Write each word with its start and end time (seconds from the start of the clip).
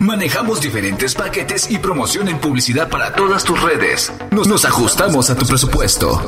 Manejamos 0.00 0.60
diferentes 0.60 1.14
paquetes 1.14 1.68
y 1.70 1.78
promoción 1.78 2.28
en 2.28 2.38
publicidad 2.38 2.88
para 2.88 3.14
todas 3.14 3.42
tus 3.42 3.60
redes. 3.60 4.12
Nos, 4.30 4.46
nos 4.46 4.64
ajustamos 4.64 5.28
a 5.28 5.34
tu 5.34 5.44
presupuesto. 5.44 6.22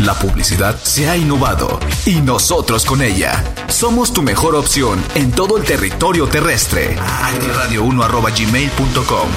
La 0.00 0.12
publicidad 0.12 0.78
se 0.82 1.08
ha 1.08 1.16
innovado 1.16 1.80
y 2.04 2.16
nosotros 2.16 2.84
con 2.84 3.00
ella. 3.00 3.42
Somos 3.68 4.12
tu 4.12 4.22
mejor 4.22 4.54
opción 4.54 5.02
en 5.14 5.32
todo 5.32 5.56
el 5.56 5.64
territorio 5.64 6.26
terrestre. 6.26 6.94
Actiradio1.gmail.com 6.98 9.28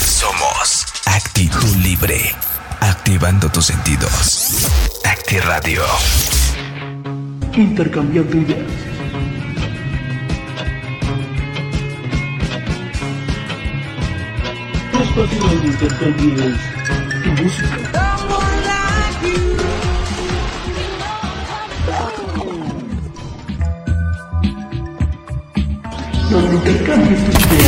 Somos 0.00 0.86
actitud 1.06 1.76
libre. 1.82 2.32
Activando 2.80 3.48
tus 3.48 3.66
sentidos. 3.66 4.68
Actiradio. 5.04 5.82
Intercambiando 7.56 8.36
ideas. 8.36 8.89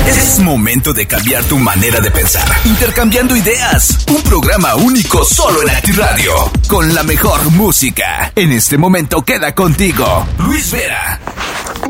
Es 0.07 0.39
momento 0.39 0.93
de 0.93 1.07
cambiar 1.07 1.43
tu 1.45 1.59
manera 1.59 2.01
de 2.01 2.13
pensar. 2.13 2.49
Intercambiando 2.65 3.35
ideas. 3.35 3.99
Un 4.09 4.23
programa 4.23 4.77
único 4.77 5.25
solo 5.25 5.63
en 5.63 5.71
Actiradio. 5.71 6.33
Con 6.69 6.95
la 6.95 7.03
mejor 7.03 7.51
música. 7.51 8.31
En 8.37 8.53
este 8.53 8.79
momento 8.79 9.23
queda 9.23 9.53
contigo. 9.53 10.27
Luis 10.39 10.71
Vera. 10.71 11.21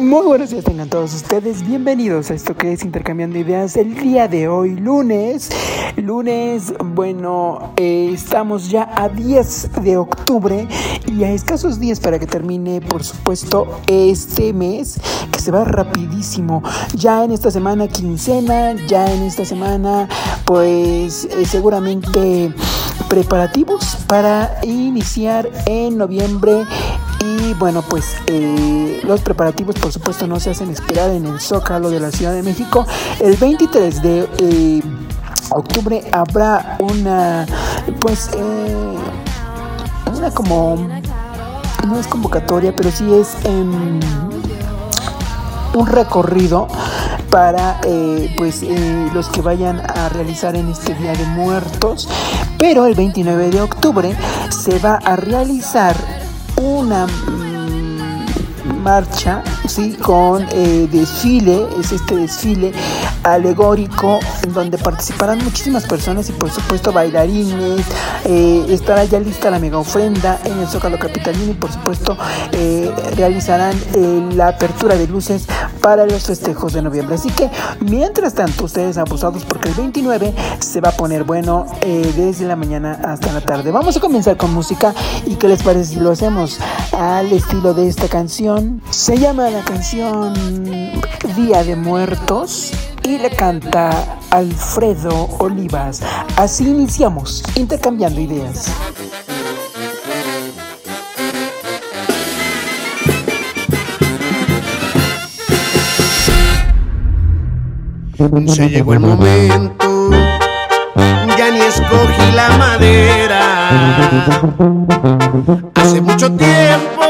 Muy 0.02 0.27
buenos 0.27 0.51
días 0.51 0.65
tengan 0.65 0.88
todos 0.88 1.15
ustedes, 1.15 1.65
bienvenidos 1.65 2.33
a 2.33 2.34
esto 2.34 2.56
que 2.56 2.73
es 2.73 2.83
Intercambiando 2.83 3.38
Ideas 3.38 3.77
el 3.77 3.95
día 3.95 4.27
de 4.27 4.48
hoy, 4.48 4.74
lunes, 4.74 5.48
lunes, 5.97 6.74
bueno, 6.85 7.73
eh, 7.77 8.10
estamos 8.12 8.68
ya 8.68 8.93
a 8.96 9.09
10 9.09 9.85
de 9.85 9.96
octubre 9.96 10.66
y 11.07 11.23
a 11.23 11.30
escasos 11.30 11.79
días 11.79 12.01
para 12.01 12.18
que 12.18 12.27
termine, 12.27 12.80
por 12.80 13.04
supuesto, 13.04 13.80
este 13.87 14.52
mes, 14.52 15.01
que 15.30 15.38
se 15.38 15.52
va 15.52 15.62
rapidísimo, 15.62 16.65
ya 16.95 17.23
en 17.23 17.30
esta 17.30 17.52
semana 17.52 17.87
quincena, 17.87 18.74
ya 18.88 19.07
en 19.07 19.23
esta 19.23 19.45
semana, 19.45 20.09
pues 20.45 21.27
eh, 21.27 21.45
seguramente 21.46 22.52
preparativos 23.09 23.99
para 24.09 24.59
iniciar 24.65 25.49
en 25.66 25.96
noviembre 25.96 26.65
y 27.23 27.54
bueno, 27.54 27.82
pues 27.82 28.16
eh, 28.26 29.01
los 29.04 29.20
preparativos 29.20 29.76
por 29.76 29.92
supuesto 29.92 30.26
no 30.26 30.40
se 30.40 30.51
hacen 30.51 30.70
esperar 30.70 31.10
en 31.10 31.26
el 31.26 31.40
Zócalo 31.40 31.90
de 31.90 32.01
la 32.01 32.10
Ciudad 32.10 32.32
de 32.32 32.42
México. 32.42 32.84
El 33.20 33.37
23 33.37 34.02
de 34.02 34.28
eh, 34.38 34.82
octubre 35.50 36.02
habrá 36.10 36.78
una, 36.80 37.46
pues, 38.00 38.30
eh, 38.37 38.96
una 40.16 40.30
como, 40.32 40.76
no 41.87 41.98
es 41.98 42.06
convocatoria, 42.09 42.74
pero 42.74 42.90
sí 42.90 43.12
es 43.15 43.37
em, 43.45 44.00
un 45.74 45.87
recorrido 45.87 46.68
para 47.30 47.80
pues 48.37 48.62
los 49.15 49.30
que 49.30 49.40
vayan 49.40 49.80
a 49.80 50.10
realizar 50.10 50.54
en 50.54 50.68
este 50.68 50.95
Día 50.95 51.12
de 51.12 51.24
Muertos. 51.24 52.06
Pero 52.59 52.84
el 52.84 52.95
29 52.95 53.48
de 53.48 53.62
octubre 53.62 54.15
se 54.50 54.78
va 54.80 54.96
a 54.96 55.16
realizar 55.16 55.96
una 56.63 57.07
mm, 57.07 58.30
marcha, 58.83 59.43
sí, 59.69 59.93
con 59.95 60.47
eh, 60.51 60.88
desfile, 60.91 61.66
es 61.79 61.93
este 61.93 62.16
desfile 62.16 62.73
alegórico 63.23 64.19
en 64.43 64.53
donde 64.53 64.77
participarán 64.77 65.39
muchísimas 65.43 65.87
personas 65.87 66.28
y 66.28 66.33
por 66.33 66.50
supuesto 66.50 66.93
bailarines, 66.93 67.87
eh, 68.25 68.66
estará 68.69 69.05
ya 69.05 69.21
lista 69.21 69.50
la 69.50 69.59
mega 69.59 69.78
ofrenda 69.78 70.39
en 70.45 70.59
el 70.59 70.67
Zócalo 70.67 70.99
Capitalino 70.99 71.53
y 71.53 71.55
por 71.55 71.73
supuesto 71.73 72.17
eh, 72.53 72.93
realizarán 73.17 73.77
la 74.37 74.49
apertura 74.49 74.97
de 74.97 75.06
luces 75.06 75.47
para 75.81 76.05
los 76.05 76.25
festejos 76.25 76.73
de 76.73 76.83
noviembre. 76.83 77.15
Así 77.15 77.31
que 77.31 77.51
mientras 77.81 78.35
tanto 78.35 78.65
ustedes 78.65 78.99
abusados 78.99 79.45
porque 79.45 79.69
el 79.69 79.75
29 79.75 80.35
se 80.59 80.81
va 80.81 80.91
a 80.91 80.93
poner 80.93 81.25
bueno 81.25 81.67
desde 81.81 82.47
la 82.47 82.56
mañana 82.56 83.01
hasta 83.05 83.33
la 83.33 83.41
tarde. 83.41 83.71
Vamos 83.71 83.97
a 83.97 84.01
comenzar 84.01 84.37
con 84.37 84.53
música 84.53 84.95
y 85.27 85.37
qué 85.37 85.49
les 85.49 85.62
parece 85.62 85.95
si 85.95 86.01
lo 86.01 86.11
hacemos 86.11 86.59
al 86.93 87.33
estilo 87.33 87.75
de 87.75 87.89
esta 87.89 88.09
canción. 88.09 88.72
Se 88.91 89.19
llama 89.19 89.50
la 89.50 89.62
canción 89.62 90.34
Día 91.37 91.65
de 91.65 91.77
Muertos 91.77 92.72
y 93.03 93.19
le 93.19 93.31
canta 93.31 94.19
Alfredo 94.31 95.28
Olivas. 95.38 96.03
Así 96.37 96.69
iniciamos, 96.69 97.43
intercambiando 97.56 98.21
ideas. 98.21 98.72
Se 108.47 108.69
llegó 108.69 108.93
el 108.94 109.00
momento, 109.00 110.11
ya 111.37 111.50
ni 111.50 111.61
escogí 111.61 112.32
la 112.34 112.56
madera. 112.56 113.69
Hace 115.75 116.00
mucho 116.00 116.31
tiempo 116.32 117.03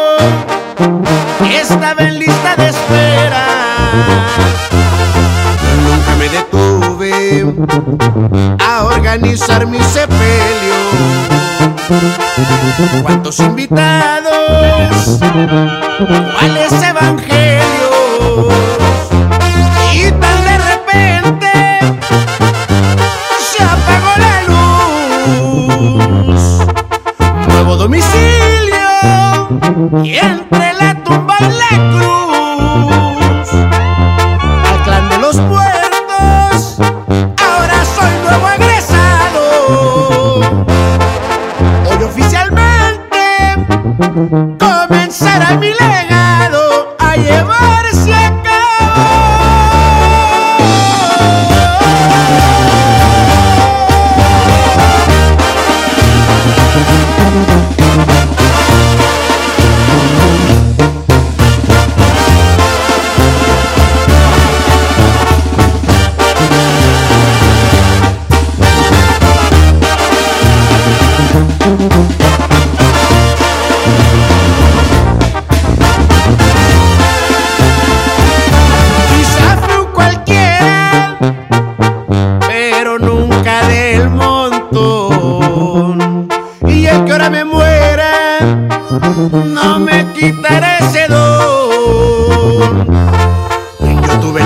estaba 1.50 2.03
en 2.03 2.19
lista 2.19 2.56
de 2.56 2.69
espera. 2.69 3.47
Nunca 5.84 6.14
me 6.16 6.28
detuve 6.28 7.47
a 8.58 8.84
organizar 8.84 9.66
mi 9.66 9.81
sepelio. 9.81 10.75
¿Cuántos 13.02 13.41
invitados? 13.41 15.19
¿Cuáles 16.38 16.72
evangelios? 16.82 18.81
Y 30.04 30.16
entre 30.16 30.72
la 30.74 30.94
tumba 31.02 31.36
y 31.40 31.44
la 31.44 31.90
cruz. 31.92 33.11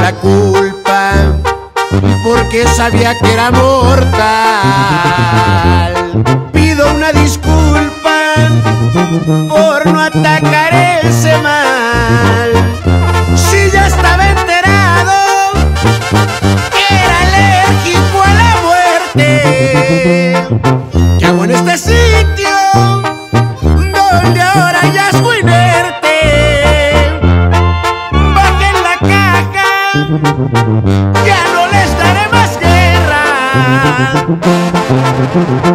La 0.06 0.12
culpa, 0.20 1.14
porque 2.22 2.64
sabía 2.76 3.18
que 3.18 3.32
era 3.32 3.50
mortal. 3.50 4.14
Pido 6.52 6.94
una 6.94 7.10
disculpa 7.10 8.34
por 9.48 9.86
no 9.86 10.00
atacar 10.00 10.72
ese 11.02 11.36
mal. 11.38 12.52
Mm-hmm. 35.36 35.65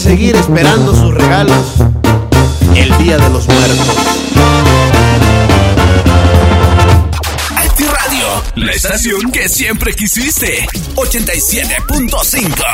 A 0.00 0.02
seguir 0.02 0.34
esperando 0.36 0.94
sus 0.94 1.12
regalos 1.12 1.74
el 2.74 2.96
día 2.98 3.18
de 3.18 3.28
los 3.28 3.46
muertos. 3.46 3.96
Acti 7.56 7.84
Radio, 7.84 8.26
la 8.54 8.72
estación 8.72 9.30
que 9.30 9.46
siempre 9.48 9.92
quisiste. 9.92 10.66
87.5. 10.94 12.64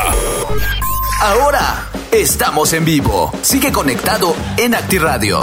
Ahora 1.20 1.88
estamos 2.12 2.72
en 2.72 2.84
vivo. 2.84 3.32
Sigue 3.42 3.72
conectado 3.72 4.36
en 4.56 4.74
Acti 4.74 4.98
Radio. 4.98 5.40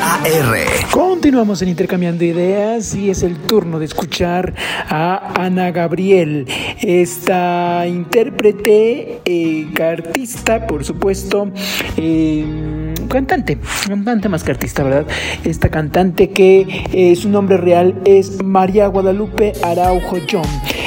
AR. 0.00 0.56
Continuamos 0.92 1.60
en 1.62 1.70
Intercambiando 1.70 2.24
Ideas 2.24 2.94
y 2.94 3.10
es 3.10 3.22
el 3.22 3.36
turno 3.36 3.78
de 3.78 3.86
escuchar 3.86 4.54
a 4.88 5.32
Ana 5.34 5.72
Gabriel, 5.72 6.46
esta 6.80 7.84
intérprete, 7.86 9.17
eh, 9.30 9.68
cartista, 9.74 10.66
por 10.66 10.86
supuesto, 10.86 11.50
eh, 11.98 12.94
cantante, 13.10 13.58
cantante 13.86 14.26
más 14.30 14.42
que 14.42 14.52
artista, 14.52 14.82
¿verdad? 14.82 15.06
Esta 15.44 15.68
cantante 15.68 16.30
que 16.30 16.86
eh, 16.94 17.14
su 17.14 17.28
nombre 17.28 17.58
real 17.58 18.00
es 18.06 18.42
María 18.42 18.86
Guadalupe 18.86 19.52
Araujo 19.62 20.16
John. 20.32 20.46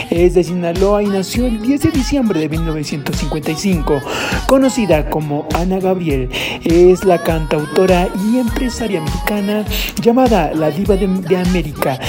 Es 0.10 0.34
de 0.34 0.44
Sinaloa 0.44 1.04
y 1.04 1.06
nació 1.06 1.46
el 1.46 1.62
10 1.62 1.82
de 1.84 1.92
diciembre 1.92 2.40
de 2.40 2.50
1955. 2.50 4.02
Conocida 4.48 5.08
como 5.12 5.48
Ana 5.54 5.80
Gabriel, 5.80 6.28
es 6.64 7.06
la 7.06 7.22
cantautora 7.22 8.10
y 8.26 8.40
empresaria 8.40 9.02
mexicana 9.02 9.66
llamada 10.02 10.52
la 10.56 10.72
Diva 10.72 10.96
de, 10.96 11.08
de 11.08 11.38
América 11.38 12.00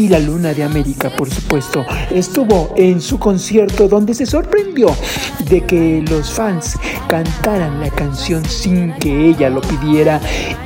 y 0.00 0.08
la 0.08 0.18
Luna 0.18 0.54
de 0.54 0.64
América, 0.64 1.10
por 1.10 1.28
supuesto. 1.28 1.84
Estuvo 2.10 2.72
en 2.76 3.02
su 3.02 3.18
concierto 3.18 3.86
donde 3.86 4.14
se 4.14 4.24
sorprendió 4.24 4.96
de 5.50 5.60
que 5.62 6.02
los 6.08 6.30
fans 6.30 6.78
cantaran 7.06 7.80
la 7.80 7.90
canción 7.90 8.42
sin 8.46 8.94
que 8.94 9.26
ella 9.26 9.50
lo 9.50 9.60
pidiera 9.60 10.18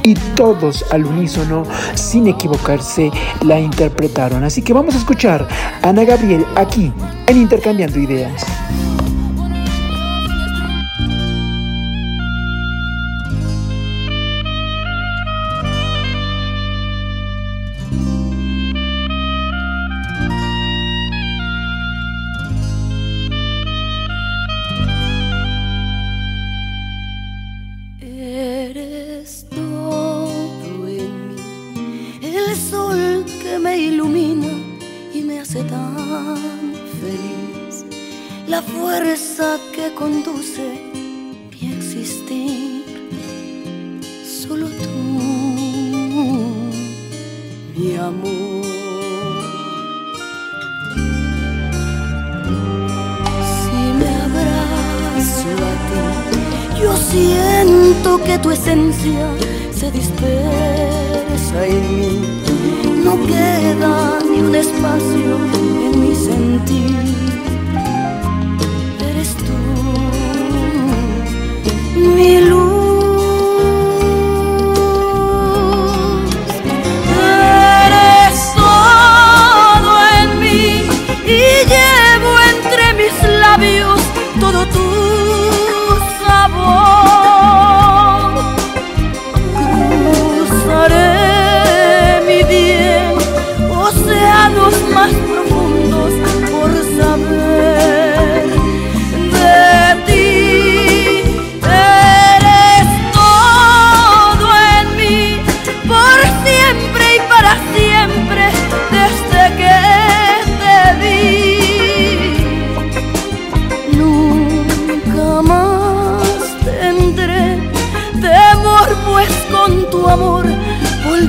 y 0.04 0.14
todos 0.36 0.84
al 0.92 1.04
unísono, 1.04 1.64
sin 1.94 2.28
equivocarse, 2.28 3.10
la 3.44 3.58
interpretaron. 3.58 4.44
Así 4.44 4.62
que 4.62 4.72
vamos 4.72 4.94
a 4.94 4.98
escuchar 4.98 5.48
a 5.82 5.88
Ana 5.88 6.04
Gabriel 6.04 6.44
aquí 6.54 6.92
en 7.26 7.36
Intercambiando 7.36 7.98
Ideas. 7.98 8.44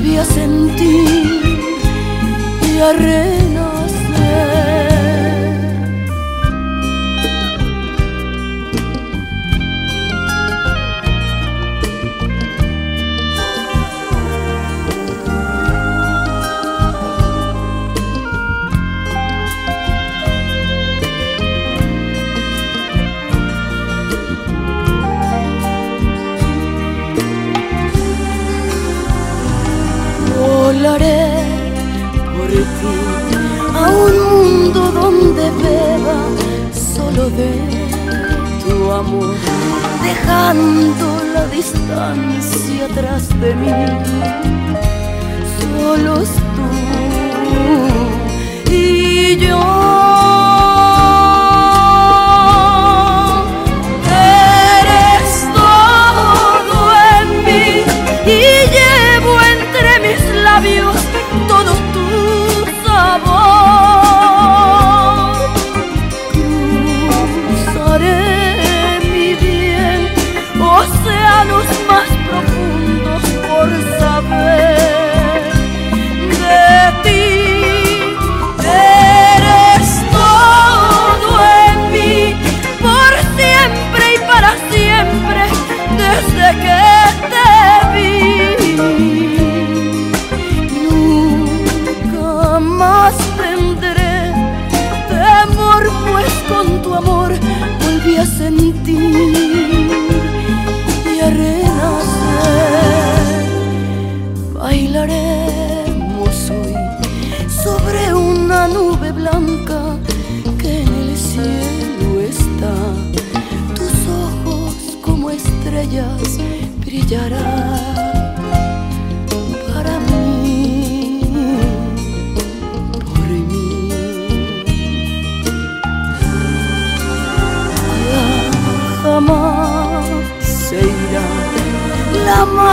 Volví 0.05 0.17
a 0.17 0.25
sentir 0.25 1.57
y 2.61 2.79
a. 2.79 3.44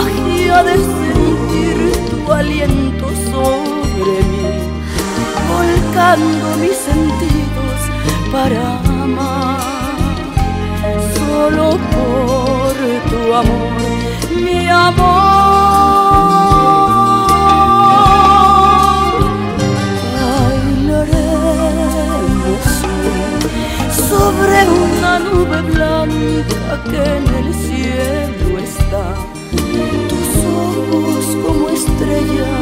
ansia 0.02 0.62
de 0.62 0.76
sentir 0.76 1.92
tu 2.10 2.32
aliento 2.32 3.06
sobre 3.30 4.14
mí, 4.30 4.48
volcando 5.48 6.56
mis 6.60 6.76
sentidos 6.76 7.78
para 8.32 8.78
amar, 9.02 9.60
solo 11.16 11.78
por 11.92 12.74
tu 13.10 13.34
amor, 13.34 13.72
mi 14.44 14.68
amor. 14.68 15.22
sobre 24.08 24.68
una 24.68 25.18
nube 25.18 25.62
blanca 25.62 26.82
que 26.90 27.02
en 27.16 27.26
el 27.40 27.54
cielo 27.54 28.31
como 32.20 32.61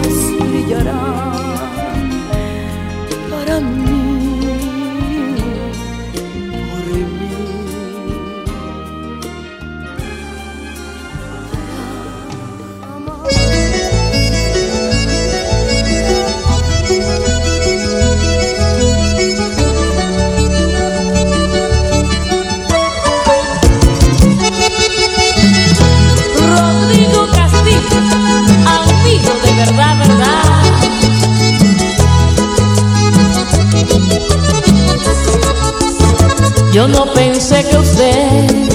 Yo 36.81 36.89
no 36.89 37.05
pensé 37.13 37.63
que 37.69 37.77
usted 37.77 38.71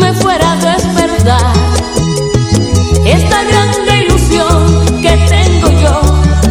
me 0.00 0.14
fuera 0.14 0.52
a 0.52 0.56
despertar 0.56 1.52
esta 3.04 3.42
grande 3.44 4.06
ilusión 4.06 5.02
que 5.02 5.14
tengo 5.28 5.68
yo, 5.72 6.00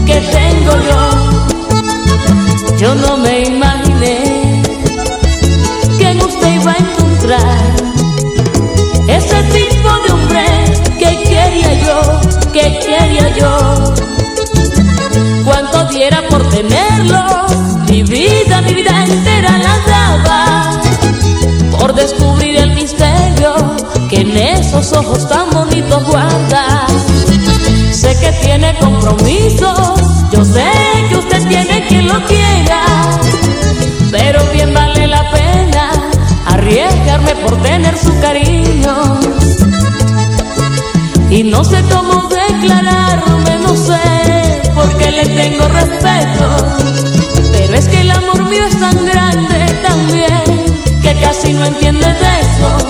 que 0.06 0.22
tengo 0.22 0.74
yo. 0.88 2.78
Yo 2.78 2.94
no 2.94 3.18
me 3.18 3.46
imaginé 3.46 4.62
que 5.98 6.10
en 6.10 6.22
usted 6.22 6.54
iba 6.62 6.74
a 6.74 6.78
encontrar 6.78 7.76
ese 9.08 9.42
tipo 9.46 9.90
de 10.04 10.12
hombre 10.14 10.46
que 11.00 11.24
quería 11.24 11.74
yo, 11.86 12.22
que 12.54 12.80
quería 12.86 13.36
yo. 13.36 13.94
Cuánto 15.44 15.86
diera 15.86 16.22
por 16.30 16.48
tenerlo, 16.50 17.48
mi 17.90 18.04
vida, 18.04 18.62
mi 18.62 18.76
vida 18.76 19.06
entera 19.06 19.58
la 19.58 19.76
por 19.86 20.05
descubrir 22.08 22.56
el 22.58 22.72
misterio 22.76 23.56
que 24.10 24.22
en 24.22 24.38
esos 24.38 24.94
ojos 24.94 25.28
tan 25.28 25.50
bonitos 25.50 26.04
guarda. 26.06 26.86
Sé 27.92 28.16
que 28.20 28.32
tiene 28.44 28.78
compromisos, 28.78 30.00
yo 30.32 30.46
sé 30.46 30.70
que 31.10 31.16
usted 31.18 31.48
tiene 31.48 31.84
quien 31.88 32.08
lo 32.08 32.24
quiera, 32.26 32.84
pero 34.12 34.40
bien 34.54 34.72
vale 34.72 35.08
la 35.08 35.32
pena 35.32 35.90
arriesgarme 36.46 37.36
por 37.38 37.60
tener 37.64 37.98
su 37.98 38.14
cariño. 38.20 39.20
Y 41.32 41.42
no 41.44 41.64
sé 41.64 41.82
cómo 41.92 42.30
declararme, 42.30 43.58
no 43.64 43.76
sé, 43.76 44.62
porque 44.76 45.10
le 45.10 45.26
tengo 45.26 45.68
respeto 45.70 46.76
es 47.76 47.90
que 47.90 48.02
el 48.02 48.12
amor 48.12 48.44
mío 48.46 48.64
es 48.66 48.80
tan 48.80 49.06
grande 49.06 49.15
casi 51.22 51.54
no 51.54 51.66
entiende 51.66 52.06
de 52.06 52.40
eso. 52.40 52.85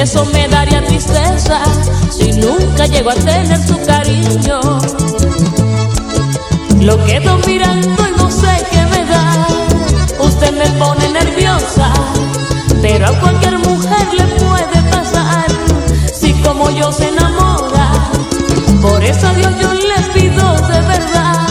Eso 0.00 0.24
me 0.26 0.46
daría 0.46 0.84
tristeza 0.84 1.60
si 2.10 2.32
nunca 2.32 2.86
llego 2.86 3.10
a 3.10 3.14
tener 3.14 3.58
su 3.66 3.76
cariño. 3.84 4.60
Lo 6.80 7.04
quedo 7.04 7.38
mirando 7.46 8.06
y 8.08 8.12
no 8.16 8.30
sé 8.30 8.64
qué 8.70 8.82
me 8.86 9.04
da. 9.04 9.46
Usted 10.20 10.52
me 10.52 10.68
pone 10.78 11.08
nerviosa, 11.10 11.92
pero 12.80 13.08
a 13.08 13.20
cualquier 13.20 13.58
mujer 13.58 14.06
le 14.16 14.24
puede 14.36 14.90
pasar 14.90 15.46
si 16.14 16.32
como 16.42 16.70
yo 16.70 16.92
se 16.92 17.08
enamora. 17.08 17.90
Por 18.80 19.02
eso 19.02 19.26
a 19.26 19.34
Dios 19.34 19.52
yo 19.60 19.74
le 19.74 20.00
pido 20.14 20.54
de 20.68 20.80
verdad 20.82 21.46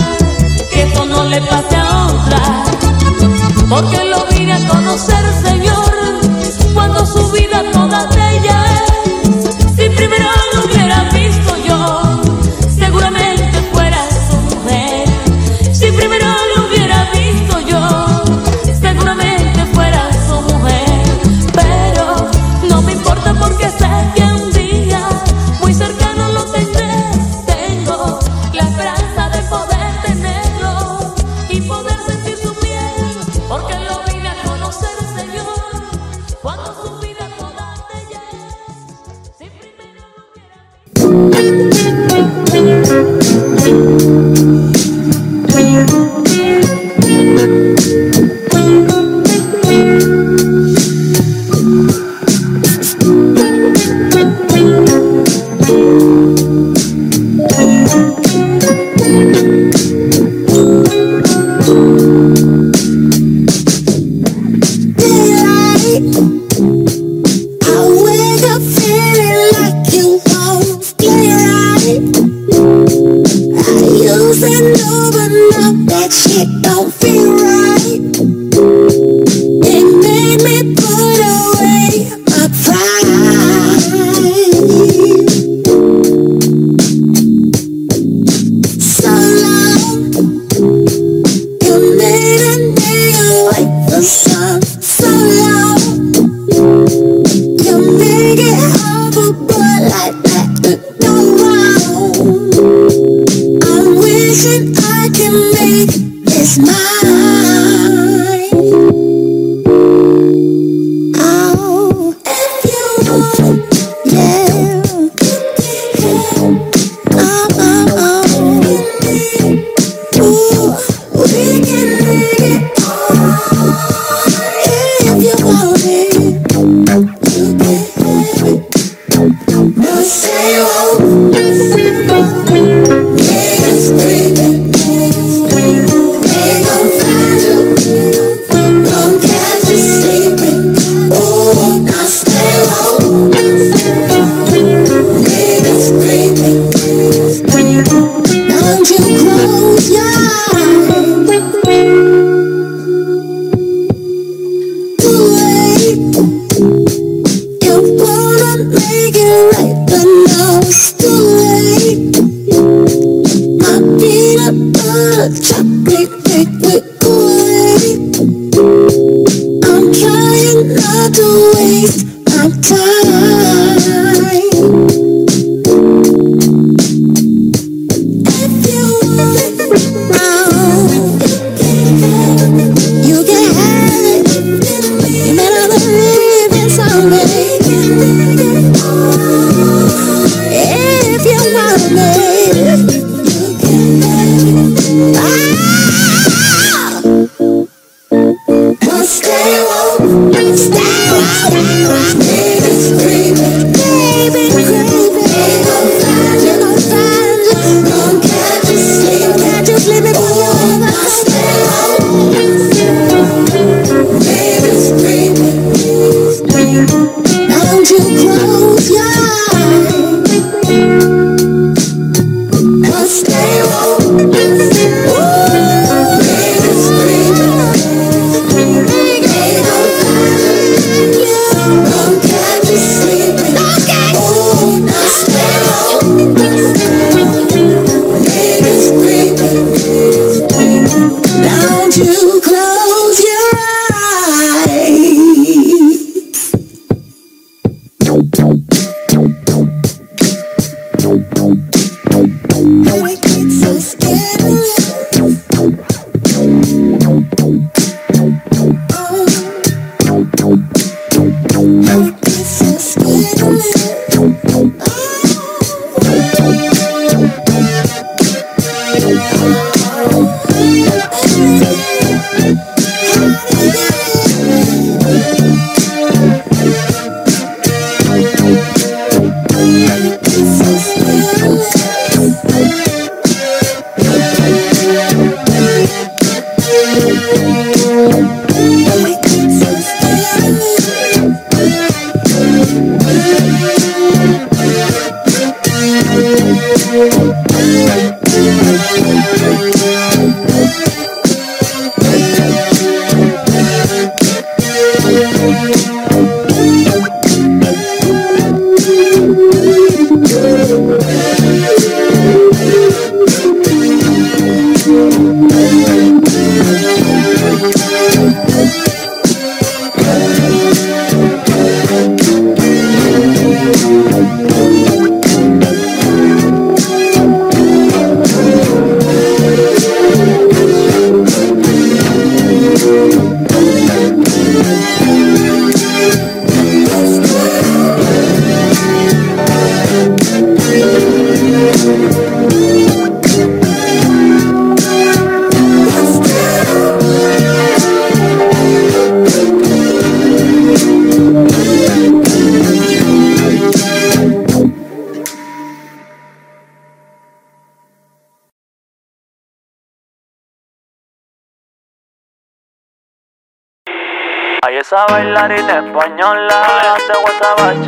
que 0.71 0.83
esto 0.83 1.05
no 1.05 1.25
le 1.25 1.41
pase 1.41 1.75
a 1.75 2.07
otra, 2.07 2.63
porque 3.69 4.05
lo 4.05 4.25
vine 4.27 4.53
a 4.53 4.67
conocer, 4.69 5.26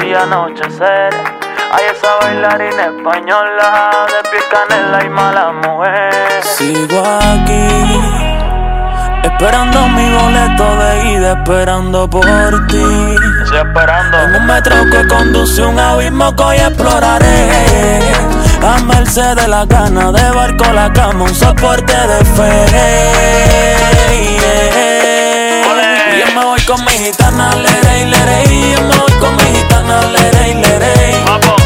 y 0.06 0.14
anochecer. 0.14 1.14
Ay, 1.72 1.86
esa 1.92 2.16
bailarina 2.22 2.86
española 2.86 4.08
de 4.08 4.30
piel 4.30 4.44
canela 4.50 5.06
y 5.06 5.10
mala 5.10 5.52
mujer. 5.52 6.44
Sigo 6.44 7.04
aquí, 7.06 8.02
esperando 9.24 9.88
mi 9.90 10.10
boleto 10.12 10.76
de 10.78 11.12
ida, 11.12 11.32
esperando 11.34 12.10
por 12.10 12.68
ti. 12.68 13.16
Estoy 13.44 13.58
esperando. 13.60 14.18
En 14.18 14.36
un 14.36 14.46
metro 14.48 14.76
que 14.92 15.08
conduce 15.08 15.62
un 15.62 15.78
abismo 15.78 16.36
que 16.36 16.44
hoy 16.44 16.58
exploraré. 16.58 17.50
A 18.66 18.82
merced 18.82 19.36
de 19.36 19.48
la 19.48 19.66
gana 19.66 20.12
de 20.12 20.32
barco 20.32 20.74
la 20.74 20.92
cama, 20.94 21.26
un 21.26 21.36
soporte 21.36 21.94
de 21.94 22.26
fe 22.26 23.80
me 26.36 26.44
voy 26.44 26.62
con 26.62 26.84
mi 26.86 26.92
gitana, 26.92 27.56
lerey, 27.56 28.06
lerey. 28.06 28.74
Yo 28.76 28.82
me 28.84 28.98
voy 28.98 29.12
con 29.20 29.36
mi 29.38 29.44
gitana, 29.44 30.02
lerey, 30.02 30.54
lerey. 30.56 31.16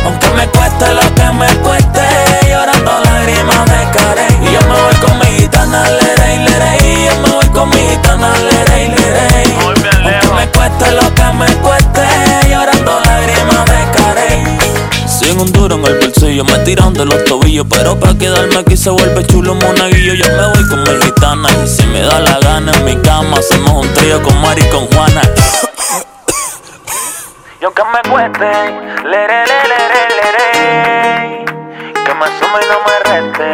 Aunque 0.05 0.29
me 0.31 0.47
cueste 0.49 0.93
lo 0.93 1.15
que 1.15 1.23
me 1.33 1.47
cueste, 1.57 2.01
llorando 2.49 2.91
lágrimas 3.03 3.65
de 3.65 3.91
carey. 3.97 4.37
Y 4.41 4.53
yo 4.53 4.61
me 4.61 4.81
voy 4.81 4.95
con 4.95 5.17
mi 5.19 5.25
gitana, 5.39 5.83
lerey, 5.89 6.39
lerey. 6.39 7.05
Yo 7.05 7.19
me 7.21 7.29
voy 7.29 7.47
con 7.47 7.69
mi 7.69 7.77
gitana, 7.77 8.31
lerey, 8.37 8.89
lerey. 8.89 9.57
Aunque 9.63 10.27
me 10.35 10.47
cueste 10.49 10.91
lo 10.91 11.15
que 11.15 11.23
me 11.33 11.47
cueste, 11.57 12.03
llorando 12.49 12.99
lágrimas 12.99 13.65
de 13.65 13.91
carey. 13.97 14.43
Sin 14.43 14.52
un 15.43 15.51
duro 15.51 15.75
en 15.75 15.85
el 15.85 15.99
bolsillo, 15.99 16.45
me 16.45 16.57
tiran 16.59 16.93
de 16.93 17.05
los 17.05 17.23
tobillos. 17.25 17.65
Pero 17.69 17.99
para 17.99 18.17
quedarme 18.17 18.57
aquí 18.57 18.77
se 18.77 18.89
vuelve 18.89 19.25
chulo 19.27 19.55
monaguillo. 19.55 20.13
Yo 20.13 20.25
me 20.25 20.47
voy 20.53 20.67
con 20.69 20.83
mi 20.83 21.03
gitana 21.03 21.49
y 21.63 21.67
si 21.67 21.85
me 21.87 22.01
da 22.01 22.19
la 22.19 22.39
gana 22.39 22.71
en 22.71 22.85
mi 22.85 22.95
cama 22.97 23.37
hacemos 23.37 23.85
un 23.85 23.93
trío 23.93 24.21
con 24.21 24.39
Mari 24.41 24.61
y 24.61 24.69
con 24.69 24.87
Juana. 24.87 25.21
y 27.61 27.65
aunque 27.65 27.83
me 27.83 28.09
cueste, 28.09 28.51
lere, 29.03 29.45
lere, 29.45 29.79
lere, 30.19 31.45
que 32.05 32.13
me 32.13 32.25
sume 32.39 32.59
y 32.61 32.67
no 32.71 32.79
me 32.87 32.95
reste, 33.09 33.49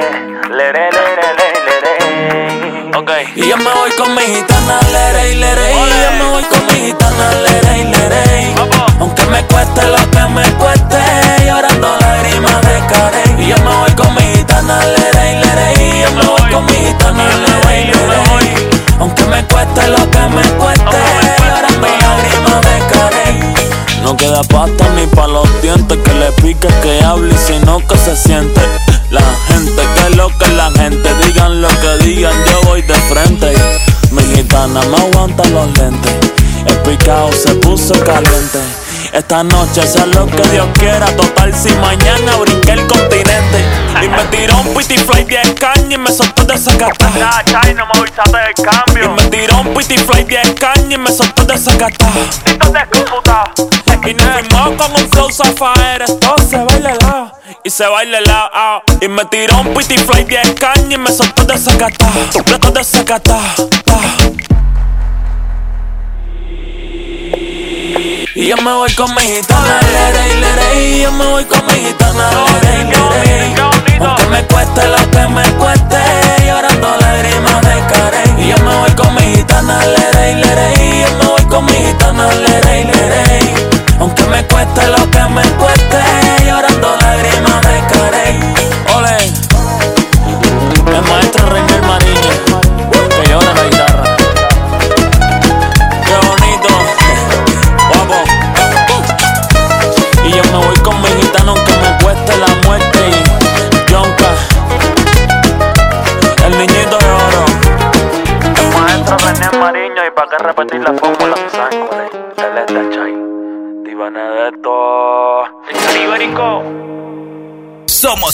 lere, 0.49 0.89
lere, 0.91 1.27
lere, 1.37 2.68
okay. 2.99 3.25
Y 3.35 3.47
yo 3.47 3.57
me 3.57 3.71
voy 3.73 3.91
con 3.91 4.13
mi 4.13 4.21
gitana, 4.21 4.79
lere, 4.91 5.35
lere, 5.35 5.71
y 5.71 5.89
yo 6.03 6.11
me 6.17 6.31
voy 6.31 6.43
con 6.43 6.65
mi 6.67 6.87
gitana, 6.87 7.31
lere, 7.43 7.85
lere, 7.85 8.55
aunque 8.99 9.25
me 9.27 9.43
cueste 9.45 9.85
lo 9.87 10.11
que 10.11 10.21
me 10.33 10.43
cueste, 10.53 10.99
llorando 11.45 11.97
lágrimas 11.97 12.61
de 12.61 12.79
care, 12.91 13.23
y 13.37 13.47
yo 13.47 13.57
me 13.59 13.75
voy 13.75 13.91
con 13.91 14.13
mi 14.15 14.21
gitana, 14.35 14.85
lere, 14.85 15.39
lere, 15.39 15.73
y 15.83 16.01
yo 16.01 16.11
me 16.11 16.25
voy 16.25 16.51
con 16.51 16.65
mi 16.65 16.73
gitana, 16.73 17.23
lere, 17.23 17.85
lere, 17.85 18.77
aunque 18.99 19.23
me 19.25 19.43
cueste 19.45 19.87
lo 19.87 20.11
que 20.11 20.19
me 20.19 20.43
cueste, 20.57 20.97
llorando 21.37 21.87
lágrimas 21.87 22.61
de 22.61 22.79
care. 22.79 22.88
No 24.03 24.15
queda 24.15 24.43
pasta 24.43 24.89
ni 24.95 25.05
pa' 25.07 25.27
los 25.27 25.47
dientes 25.61 25.97
Que 26.03 26.13
le 26.13 26.31
pique, 26.41 26.67
que 26.81 27.03
hable 27.03 27.33
y 27.33 27.37
si 27.37 27.59
no 27.65 27.79
que 27.87 27.97
se 27.97 28.15
siente 28.15 28.61
La 29.09 29.21
gente, 29.47 29.81
que 29.95 30.15
lo 30.15 30.29
que 30.37 30.47
la 30.51 30.71
gente 30.71 31.09
Digan 31.25 31.61
lo 31.61 31.67
que 31.67 32.05
digan, 32.05 32.33
yo 32.45 32.61
voy 32.69 32.81
de 32.81 32.95
frente 32.95 33.53
Mi 34.11 34.23
gitana 34.35 34.81
me 34.81 34.97
aguanta 34.97 35.43
los 35.49 35.67
lentes 35.77 36.13
El 36.65 36.77
picado 36.79 37.31
se 37.31 37.53
puso 37.55 37.93
caliente. 38.03 38.59
Esta 39.13 39.43
noche 39.43 39.85
sea 39.87 40.05
lo 40.05 40.25
que 40.27 40.41
Dios 40.49 40.67
quiera. 40.77 41.05
Total, 41.15 41.53
si 41.53 41.69
mañana 41.75 42.35
brinqué 42.37 42.71
el 42.71 42.87
continente. 42.87 43.65
Y 44.03 44.07
me 44.07 44.23
tiró 44.25 44.57
un 44.57 44.73
pity 44.73 44.97
fly 44.97 45.23
de 45.25 45.55
caña 45.55 45.95
y 45.95 45.97
me 45.97 46.11
soltó 46.11 46.43
de 46.45 46.55
esa 46.55 46.77
cata. 46.77 47.09
no 47.09 47.85
me 47.85 47.99
avisaste 47.99 48.37
del 48.37 48.53
cambio. 48.53 49.05
Y 49.05 49.09
me 49.09 49.29
tiró 49.29 49.61
un 49.61 49.73
pity 49.73 49.97
fly 49.97 50.23
de 50.23 50.55
caña 50.55 50.95
y 50.95 50.97
me 50.97 51.11
soltó 51.11 51.43
de 51.43 51.55
esa 51.55 51.77
cata. 51.77 52.07
Entonces, 52.45 52.83
computa. 52.91 53.51
Y 54.07 54.13
nos 54.13 54.27
fuimos 54.27 54.81
con 54.81 54.91
un 54.91 55.09
flow 55.11 55.31
zafaera. 55.31 56.05
Esto 56.05 56.35
se 56.47 56.57
baila 56.57 56.95
la 57.01 57.33
y 57.63 57.69
se 57.69 57.85
baila 57.85 58.21
la 58.21 58.49
ah. 58.53 58.81
Y 59.01 59.07
me 59.07 59.25
tiró 59.25 59.59
un 59.59 59.73
pity 59.73 59.97
fly 59.97 60.23
de 60.23 60.55
caña 60.55 60.95
y 60.95 60.97
me 60.97 61.11
soltó 61.11 61.43
de 61.43 61.55
esa 61.55 61.77
cata. 61.77 62.07
De 62.33 62.71
de 62.71 62.83
Y 67.99 68.47
yo 68.47 68.55
me 68.57 68.71
voy 68.71 68.93
con 68.93 69.13
mi 69.13 69.21
gitana, 69.21 69.81
lere, 69.91 70.35
lere, 70.39 70.87
y 70.87 71.01
yo 71.01 71.11
me 71.11 71.25
voy 71.25 71.43
con 71.43 71.65
mi 71.65 71.73
gitana, 71.73 72.29
lere, 72.61 72.85
lere. 72.85 73.55
Aunque 73.99 74.25
me 74.27 74.41
cueste 74.45 74.87
lo 74.87 75.11
que 75.11 75.27
me 75.27 75.43
cueste, 75.57 75.97
llorando 76.45 76.97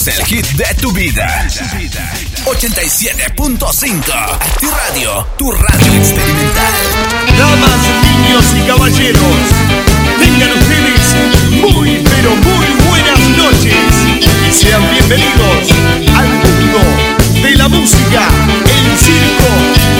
El 0.06 0.24
hit 0.24 0.46
de 0.52 0.74
tu 0.80 0.92
vida. 0.92 1.26
87.5 2.44 4.12
Acti 4.40 4.66
Radio, 4.66 5.26
tu 5.36 5.50
radio 5.50 5.92
experimental. 5.94 6.74
Damas, 7.36 7.80
niños 8.04 8.44
y 8.54 8.60
caballeros, 8.68 9.36
tengan 10.20 10.52
ustedes 10.52 11.16
muy, 11.60 12.04
pero 12.04 12.36
muy 12.36 12.66
buenas 12.88 13.18
noches 13.36 13.74
y 14.48 14.52
sean 14.52 14.88
bienvenidos 14.92 15.72
al 16.14 16.28
mundo 16.28 16.78
de 17.42 17.56
la 17.56 17.68
música, 17.68 18.28
el 18.64 18.96
circo 18.96 19.50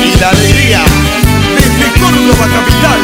y 0.04 0.20
la 0.20 0.30
alegría. 0.30 0.84
Desde 1.56 1.90
Córdoba 2.00 2.46
capital, 2.54 3.00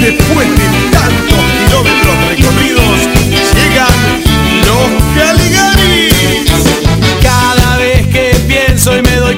después 0.00 0.48
de 0.48 0.66
tantos 0.92 1.42
kilómetros 1.58 2.16
recorridos, 2.28 3.15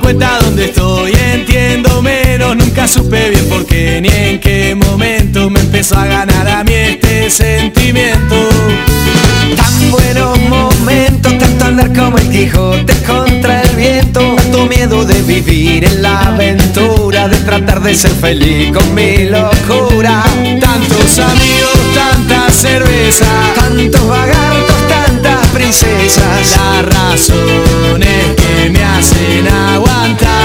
cuenta 0.08 0.38
dónde 0.40 0.64
estoy, 0.64 1.12
entiendo 1.34 2.00
menos, 2.00 2.56
nunca 2.56 2.88
supe 2.88 3.28
bien 3.28 3.46
por 3.46 3.66
qué 3.66 4.00
ni 4.00 4.08
en 4.08 4.40
qué 4.40 4.74
momento 4.74 5.50
me 5.50 5.60
empezó 5.60 5.98
a 5.98 6.06
ganar 6.06 6.48
a 6.48 6.64
mí 6.64 6.72
este 6.72 7.28
sentimiento. 7.28 8.34
Tan 9.54 9.90
buenos 9.90 10.38
momentos, 10.48 11.36
tanto 11.36 11.62
andar 11.62 11.92
como 11.92 12.16
el 12.16 12.30
Quijote 12.30 12.94
contra 13.06 13.60
el 13.60 13.76
viento, 13.76 14.20
tanto 14.36 14.64
miedo 14.64 15.04
de 15.04 15.20
vivir 15.24 15.84
en 15.84 16.00
la 16.00 16.28
aventura, 16.28 17.28
de 17.28 17.36
tratar 17.40 17.82
de 17.82 17.94
ser 17.94 18.12
feliz 18.12 18.74
con 18.74 18.94
mi 18.94 19.26
locura. 19.26 20.24
Tantos 20.58 21.18
amigos, 21.18 21.78
tanta 21.94 22.50
cerveza, 22.50 23.26
Tantos 23.56 24.08
vagartos, 24.08 24.88
tantas 24.88 25.46
princesas, 25.48 26.56
razones 26.82 27.58
que 27.64 27.67
me 29.42 30.37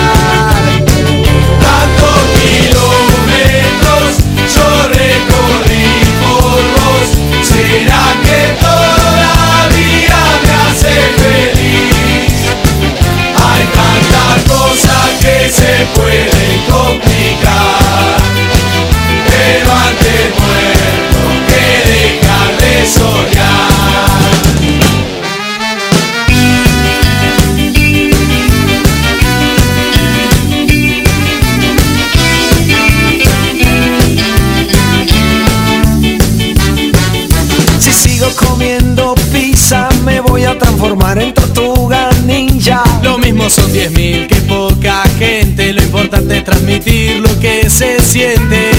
transformar 40.94 41.18
en 41.18 41.34
tortuga 41.34 42.10
ninja. 42.26 42.84
Lo 43.02 43.18
mismo 43.18 43.50
son 43.50 43.72
10.000 43.72 44.28
que 44.28 44.36
poca 44.42 45.04
gente, 45.18 45.74
lo 45.74 45.82
importante 45.82 46.38
es 46.38 46.44
transmitir 46.44 47.20
lo 47.20 47.40
que 47.40 47.70
se 47.70 48.00
siente. 48.00 48.72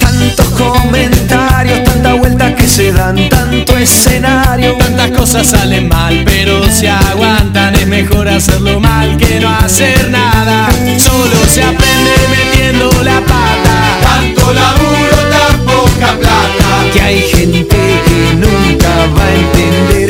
Tantos 0.00 0.46
comentarios, 0.50 1.84
tanta 1.84 2.14
vuelta 2.14 2.54
que 2.54 2.66
se 2.66 2.92
dan, 2.92 3.28
tanto 3.28 3.76
escenario. 3.76 4.74
Tantas 4.76 5.10
cosas 5.10 5.46
salen 5.48 5.88
mal, 5.88 6.22
pero 6.24 6.64
se 6.70 6.88
aguantan. 6.88 7.74
Es 7.74 7.86
mejor 7.86 8.28
hacerlo 8.28 8.80
mal 8.80 9.16
que 9.16 9.40
no 9.40 9.50
hacer 9.50 10.10
nada. 10.10 10.68
Solo 10.98 11.36
se 11.46 11.62
aprende 11.62 12.12
metiendo 12.30 12.90
la 13.02 13.20
pata. 13.20 13.98
Tanto 14.02 14.52
laburo, 14.52 15.16
tan 15.30 15.60
poca 15.64 16.18
plata. 16.18 16.90
Que 16.92 17.00
hay 17.00 17.20
gente 17.22 17.66
que 17.66 18.34
nunca 18.34 18.88
va 19.16 19.24
a 19.24 19.34
entender 19.34 20.01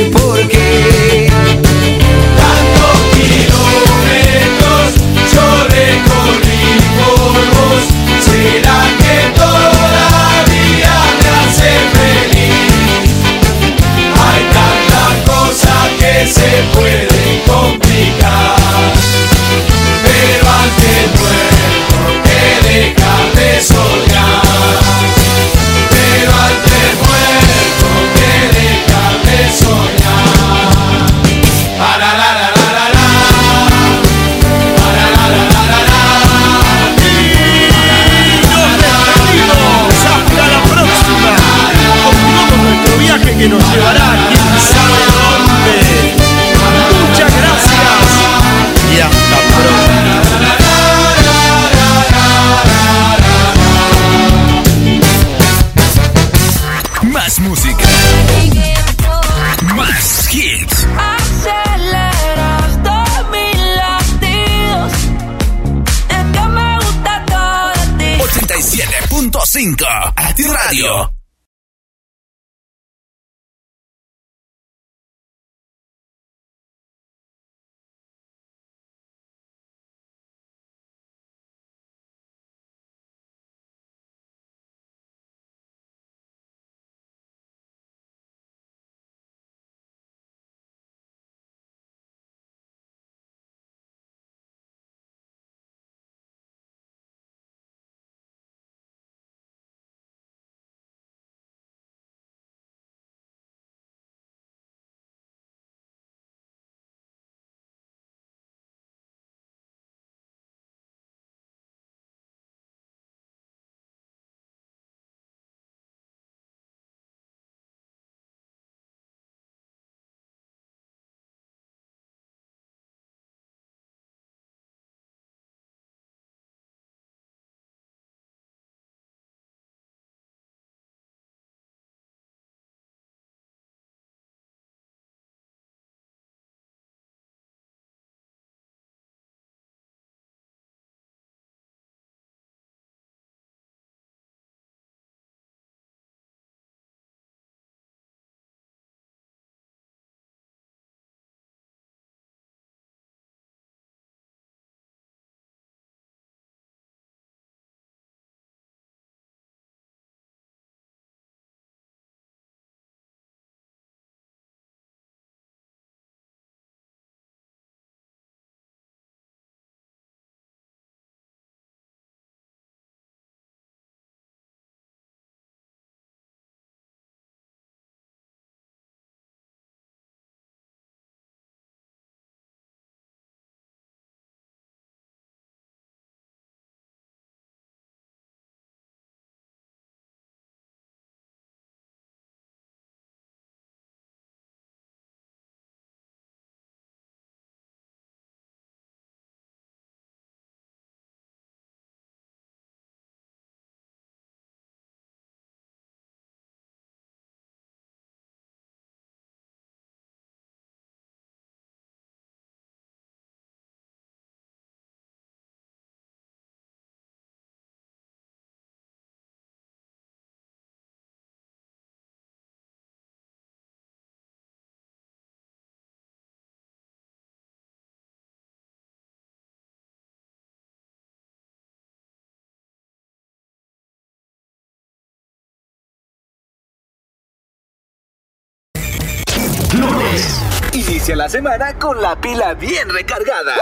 Inicia 240.73 241.17
la 241.17 241.29
semana 241.29 241.75
con 241.79 242.01
la 242.01 242.17
pila 242.17 242.55
bien 242.55 242.89
recargada. 242.89 243.55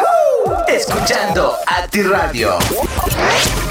Escuchando 0.69 1.57
Acti 1.67 2.03
Radio. 2.03 2.59
Radio 2.59 3.70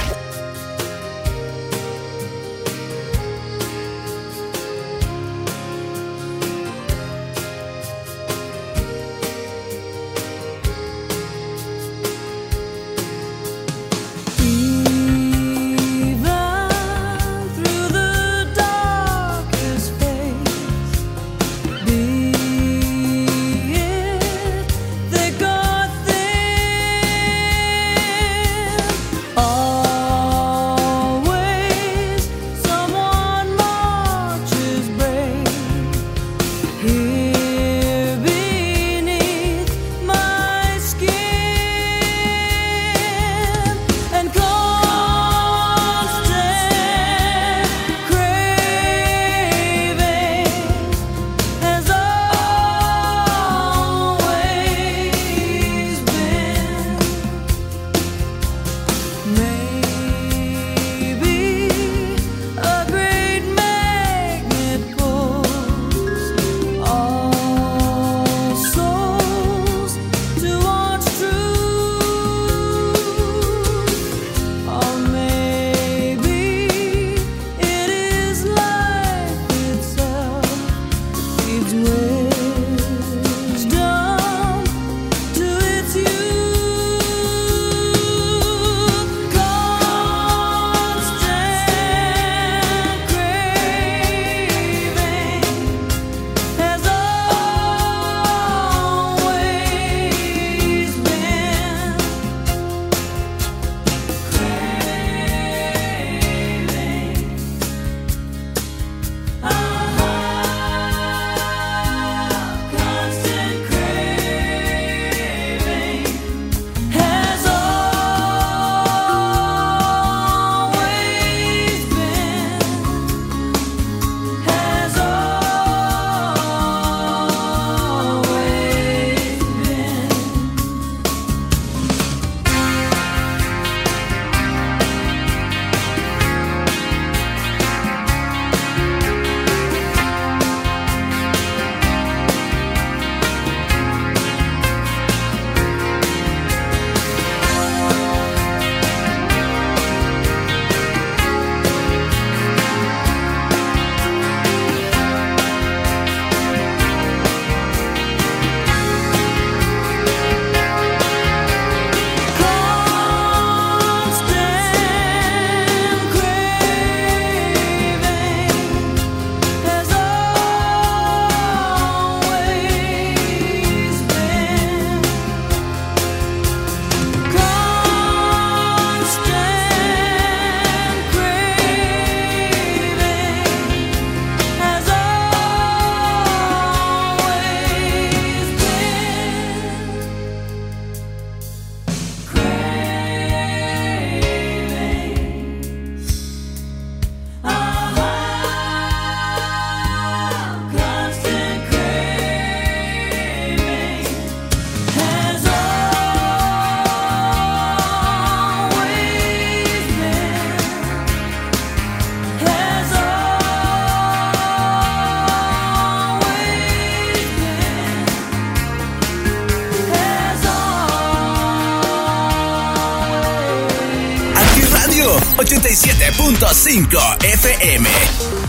87.5 226.49 227.23
FM. 227.25 227.89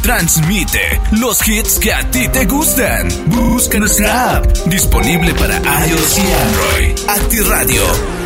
Transmite 0.02 1.00
los 1.20 1.46
hits 1.46 1.78
que 1.78 1.92
a 1.92 2.10
ti 2.10 2.28
te 2.28 2.46
gustan. 2.46 3.08
Busca 3.26 3.78
nuestra 3.78 4.36
app 4.36 4.46
disponible 4.66 5.34
para 5.34 5.58
iOS 5.86 6.18
y 6.18 6.32
Android. 6.32 6.98
Acti 7.08 7.40
Radio. 7.40 8.19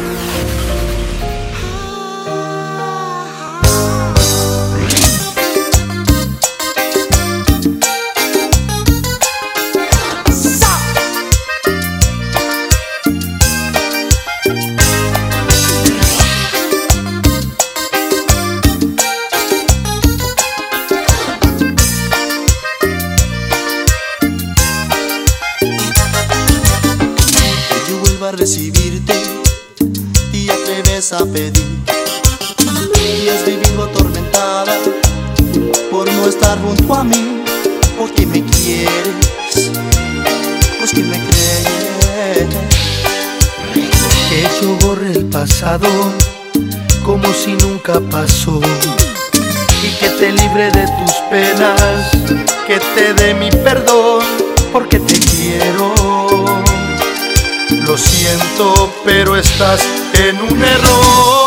como 47.05 47.33
si 47.33 47.53
nunca 47.55 48.01
pasó. 48.11 48.61
Y 49.83 49.89
que 49.99 50.09
te 50.11 50.33
libre 50.33 50.71
de 50.71 50.87
tus 50.87 51.13
penas, 51.31 52.11
que 52.67 52.79
te 52.95 53.15
dé 53.15 53.35
mi 53.35 53.51
perdón, 53.51 54.23
porque 54.73 54.99
te 55.01 55.19
quiero. 55.19 55.95
Lo 57.87 57.97
siento, 57.97 58.93
pero 59.05 59.37
estás 59.37 59.81
en 60.15 60.37
un 60.41 60.63
error. 60.63 61.44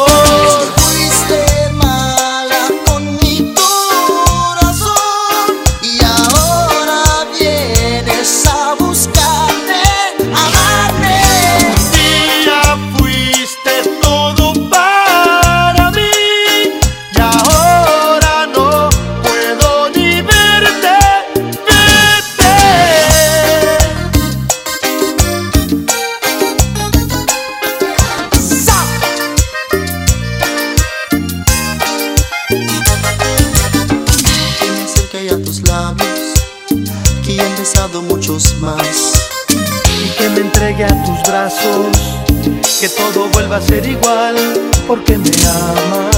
que 42.79 42.89
todo 42.89 43.27
vuelva 43.33 43.57
a 43.57 43.61
ser 43.61 43.85
igual, 43.85 44.35
porque 44.85 45.17
me 45.17 45.31
ama. 45.45 46.09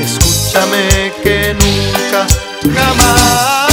Escúchame 0.00 1.12
que 1.22 1.54
nunca, 1.54 2.26
jamás. 2.74 3.65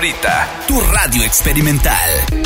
favorita, 0.00 0.48
tu 0.66 0.80
radio 0.80 1.22
experimental. 1.22 2.39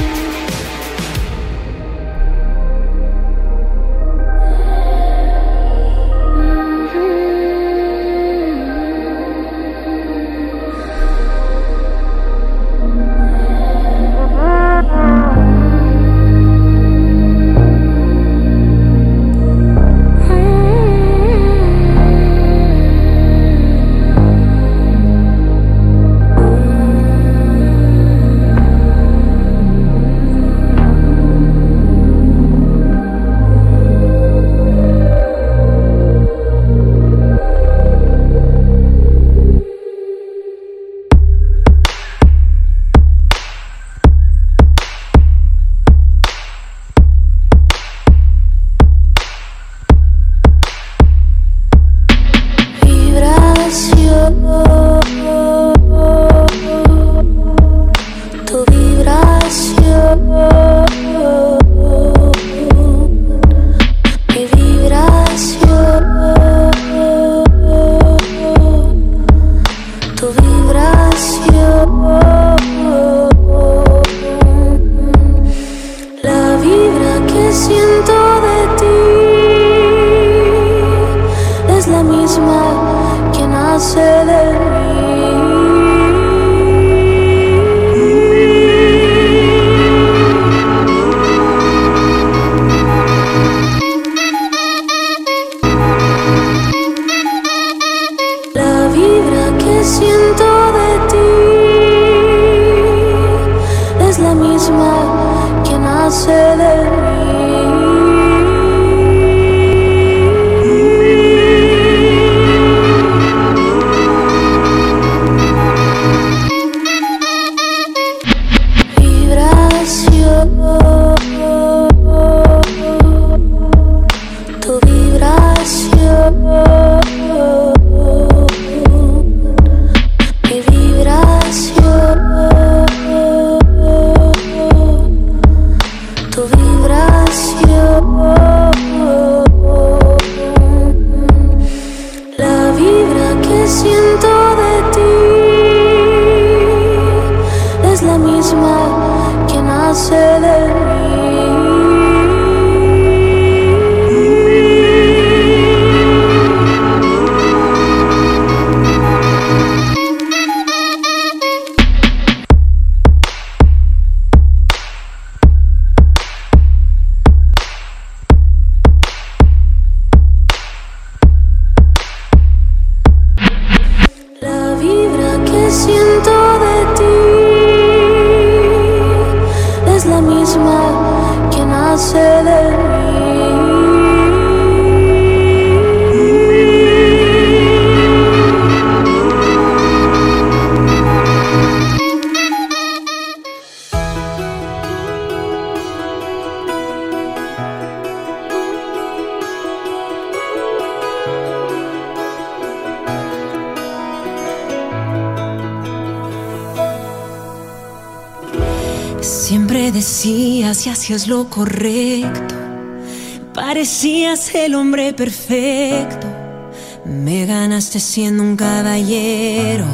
Siendo 218.14 218.44
un 218.44 218.54
caballero. 218.54 219.86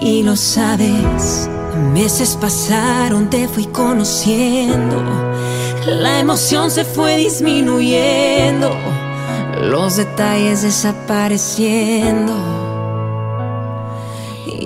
Y 0.00 0.24
lo 0.24 0.34
sabes, 0.34 1.48
meses 1.92 2.36
pasaron, 2.40 3.30
te 3.30 3.46
fui 3.46 3.66
conociendo. 3.66 5.00
La 5.86 6.18
emoción 6.18 6.72
se 6.72 6.84
fue 6.84 7.16
disminuyendo, 7.16 8.76
los 9.60 9.94
detalles 9.96 10.62
desapareciendo. 10.62 12.53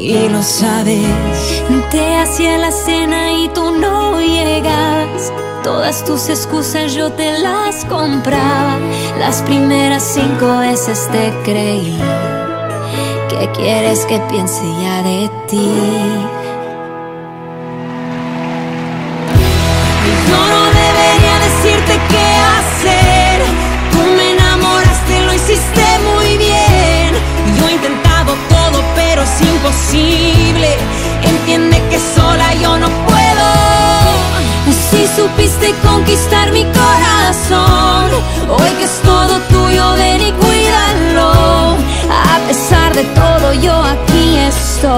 Y 0.00 0.28
lo 0.28 0.42
sabes, 0.44 1.02
te 1.90 2.16
hacía 2.16 2.56
la 2.56 2.70
cena 2.70 3.32
y 3.32 3.48
tú 3.48 3.72
no 3.72 4.20
llegas. 4.20 5.32
Todas 5.64 6.04
tus 6.04 6.28
excusas 6.28 6.94
yo 6.94 7.10
te 7.12 7.38
las 7.40 7.84
compraba. 7.84 8.78
Las 9.18 9.42
primeras 9.42 10.04
cinco 10.14 10.58
veces 10.58 11.08
te 11.10 11.32
creí. 11.44 11.98
¿Qué 13.28 13.50
quieres 13.56 14.06
que 14.06 14.20
piense 14.30 14.62
ya 14.80 15.02
de 15.02 15.30
ti? 15.48 16.37
Entiende 29.90 31.82
que 31.88 31.98
sola 32.14 32.54
yo 32.60 32.76
no 32.78 32.88
puedo. 33.06 33.46
Si 34.90 35.06
supiste 35.16 35.74
conquistar 35.82 36.52
mi 36.52 36.64
corazón, 36.64 38.10
hoy 38.50 38.70
que 38.78 38.84
es 38.84 39.00
todo 39.02 39.40
tuyo, 39.48 39.94
ven 39.94 40.20
y 40.20 40.32
cuídalo. 40.32 41.30
A 42.10 42.38
pesar 42.46 42.94
de 42.94 43.04
todo, 43.04 43.54
yo 43.54 43.72
aquí 43.72 44.36
estoy. 44.36 44.92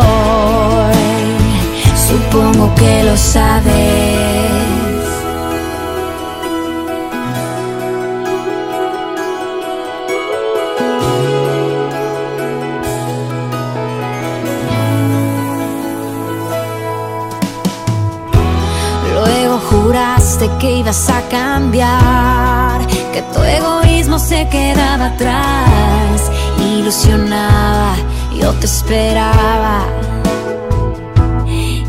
Supongo 2.09 2.75
que 2.75 3.05
lo 3.05 3.17
sabes. 3.17 4.90
Que 20.61 20.73
ibas 20.73 21.09
a 21.09 21.23
cambiar, 21.29 22.87
que 23.15 23.23
tu 23.33 23.43
egoísmo 23.43 24.19
se 24.19 24.47
quedaba 24.49 25.07
atrás. 25.07 26.31
Ilusionaba, 26.59 27.95
yo 28.39 28.53
te 28.53 28.67
esperaba. 28.67 29.87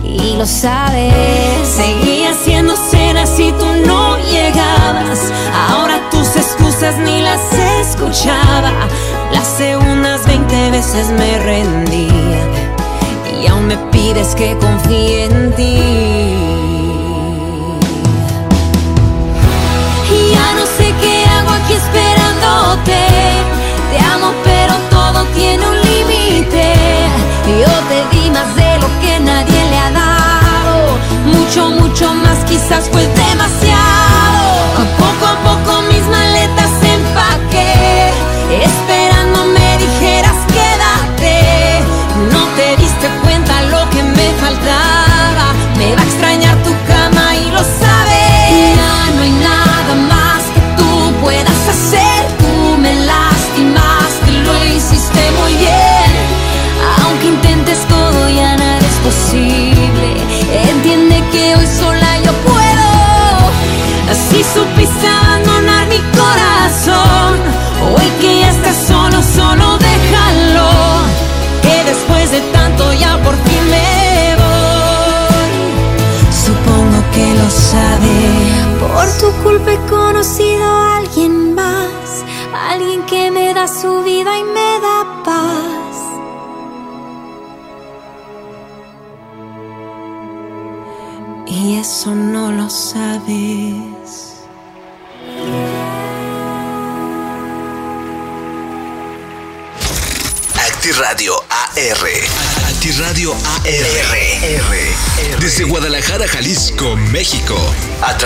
Y 0.04 0.38
lo 0.38 0.46
sabes, 0.46 1.68
seguía 1.68 2.32
haciendo 2.32 2.74
cenas 2.78 3.38
y 3.40 3.52
tú 3.52 3.66
no 3.86 4.18
llegabas. 4.18 5.20
Ahora 5.70 6.00
tus 6.10 6.38
excusas 6.38 6.98
ni 6.98 7.22
las 7.22 7.42
escuchaba. 7.54 8.72
Las 9.34 9.48
segundas 9.48 10.26
20 10.28 10.72
veces 10.72 11.10
me 11.10 11.40
rendía 11.40 12.48
y 13.42 13.48
aún 13.48 13.68
me 13.68 13.78
pides 13.92 14.34
que 14.36 14.58
confíe 14.58 15.26
en 15.26 15.56
ti. 15.56 16.71
Te 22.80 24.00
amo, 24.00 24.34
pero 24.44 24.74
todo 24.90 25.26
tiene 25.36 25.66
un 25.68 25.82
límite. 25.82 26.74
Yo 27.60 27.74
te 27.90 28.16
di 28.16 28.30
más 28.32 28.56
de 28.56 28.80
lo 28.80 28.88
que 29.02 29.20
nadie 29.20 29.70
le 29.70 29.78
ha 29.78 29.92
dado. 29.92 30.98
Mucho, 31.26 31.70
mucho 31.70 32.14
más, 32.14 32.46
quizás 32.46 32.90
fue 32.90 33.06
demasiado. 33.08 34.11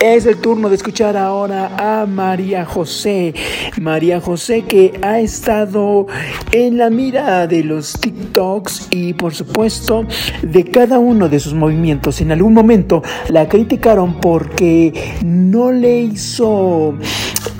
Es 0.00 0.24
el 0.24 0.38
turno 0.38 0.70
de 0.70 0.76
escuchar 0.76 1.18
ahora 1.18 1.76
a 1.76 2.06
María 2.06 2.64
José. 2.64 3.34
María 3.80 4.18
José 4.18 4.62
que 4.62 4.98
ha 5.02 5.20
estado 5.20 6.06
en 6.52 6.78
la 6.78 6.88
mira 6.88 7.46
de 7.46 7.62
los 7.64 7.92
TikToks 8.00 8.86
y 8.90 9.12
por 9.12 9.34
supuesto 9.34 10.06
de 10.42 10.64
cada 10.64 10.98
uno 10.98 11.28
de 11.28 11.38
sus 11.38 11.52
movimientos. 11.52 12.22
En 12.22 12.32
algún 12.32 12.54
momento 12.54 13.02
la 13.28 13.46
criticaron 13.46 14.20
porque 14.20 15.18
no 15.22 15.70
le 15.70 16.00
hizo 16.00 16.94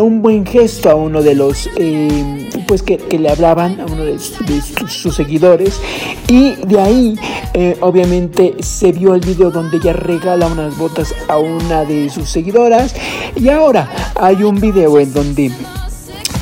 un 0.03 0.23
buen 0.23 0.47
gesto 0.47 0.91
a 0.91 0.95
uno 0.95 1.23
de 1.23 1.35
los 1.35 1.69
eh, 1.77 2.44
pues 2.67 2.83
que, 2.83 2.99
le 3.19 3.29
hablaban 3.29 3.81
a 3.81 3.87
uno 3.87 4.05
de, 4.05 4.19
sus, 4.19 5.15
seguidores. 5.15 5.81
Y 6.29 6.55
de 6.67 6.81
ahí 6.81 7.17
eh, 7.55 7.77
obviamente 7.81 8.55
se 8.61 8.93
vio 8.93 9.15
el 9.15 9.21
video 9.21 9.51
donde 9.51 9.77
ella 9.77 9.93
regala 9.93 10.47
unas 10.47 10.77
botas 10.77 11.15
a 11.29 11.39
una 11.39 11.85
de 11.85 12.11
sus 12.11 12.29
seguidoras. 12.29 12.95
Y 13.37 13.49
ahora 13.49 13.89
hay 14.17 14.43
un 14.43 14.61
video 14.61 14.99
en 14.99 15.13
donde 15.13 15.53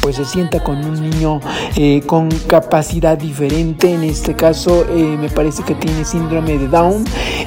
pues 0.03 0.17
se 0.17 0.25
sienta 0.25 0.63
con 0.63 0.85
un 0.85 1.01
niño 1.01 1.41
eh, 1.77 2.03
con 2.05 2.29
capacidad 2.49 3.17
diferente, 3.17 3.95
en 3.95 4.03
este 4.03 4.35
caso 4.35 4.85
eh, 4.91 5.17
me 5.19 5.31
parece 5.31 5.63
que 5.63 5.75
tiene 5.77 6.05
síndrome 6.05 6.59
de 6.59 6.69
Down. 6.69 7.05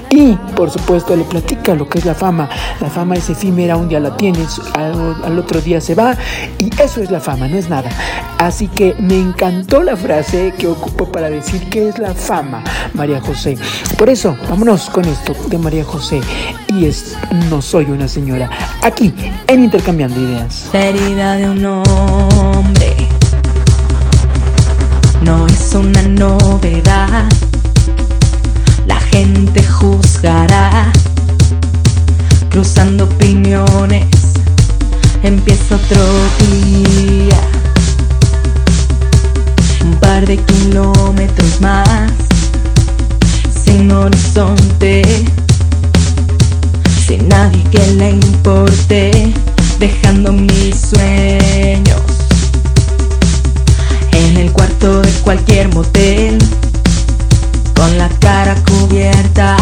Y 0.10 0.34
por 0.56 0.72
supuesto 0.72 1.16
le 1.16 1.26
platica 1.26 1.76
lo 1.76 1.88
que 1.90 2.00
es 2.00 2.06
la 2.06 2.16
fama, 2.16 2.50
la 2.80 2.90
fama 2.90 3.16
es 3.16 3.30
efímera, 3.30 3.76
un 3.76 3.90
día 3.90 4.00
la 4.00 4.16
tienes, 4.16 4.62
al, 4.74 5.24
al 5.24 5.38
otro 5.38 5.60
día 5.60 5.82
se 5.82 5.94
va. 5.94 6.18
Y 6.58 6.72
eso 6.82 7.02
es 7.02 7.12
la 7.12 7.20
fama, 7.20 7.48
no 7.48 7.58
es 7.58 7.70
nada. 7.70 7.90
Así 8.38 8.70
que 8.70 8.96
me 9.00 9.20
encantó 9.20 9.84
la 9.84 9.98
frase 9.98 10.54
que 10.58 10.68
ocupó 10.68 11.12
para 11.12 11.30
decir 11.30 11.70
que 11.70 11.90
es 11.90 12.00
la 12.00 12.14
fama, 12.14 12.64
María 12.94 13.20
José. 13.20 13.58
Por 13.98 14.10
eso, 14.10 14.36
vámonos 14.50 14.90
con 14.90 15.06
esto 15.06 15.34
de 15.48 15.58
María 15.58 15.84
José 15.84 16.22
y 16.76 16.86
es 16.86 17.16
No 17.50 17.62
soy 17.62 17.86
una 17.86 18.08
señora. 18.08 18.50
Aquí 18.82 19.14
en 19.48 19.64
Intercambiando 19.64 20.20
Ideas. 20.20 20.70
La 20.74 20.86
herida 20.88 21.36
de 21.36 21.50
un 21.50 21.66
hombre 21.66 22.96
no 25.24 25.48
es 25.48 25.74
una 25.74 26.02
novedad. 26.04 27.26
La 28.86 29.00
gente 29.00 29.64
juzgará 29.64 30.92
cruzando 32.50 33.06
opiniones. 33.06 34.08
Empieza 35.24 35.76
otro 35.76 36.06
día. 36.52 37.40
Un 39.84 39.96
par 39.96 40.26
de 40.26 40.38
kilómetros 40.38 41.62
más 41.62 42.12
sin 43.64 43.92
horizonte 43.92 45.26
que 47.08 47.86
le 47.98 48.10
importé, 48.10 49.32
dejando 49.78 50.32
mis 50.32 50.76
sueños 50.90 52.02
en 54.12 54.38
el 54.38 54.52
cuarto 54.52 55.04
de 55.04 55.12
cualquier 55.22 55.72
motel, 55.72 56.40
con 57.76 57.96
la 58.00 58.10
cara 58.20 58.56
cubierta, 58.66 59.56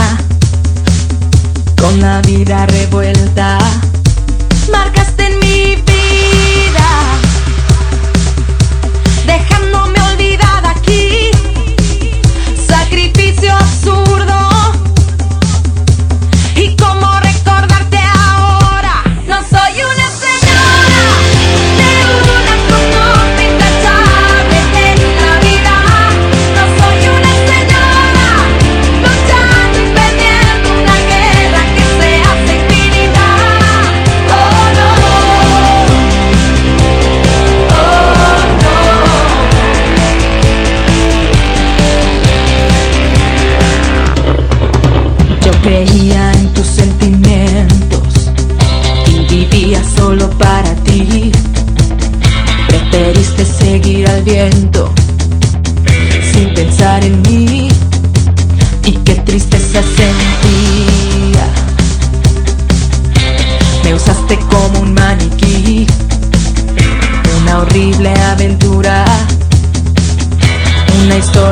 con 1.81 1.99
la 1.99 2.21
vida 2.21 2.65
revuelta. 2.67 3.57
Marcaste 4.71 5.27
en 5.27 5.39
mi 5.39 5.75
vida, 5.75 6.89
dejándome 9.27 9.92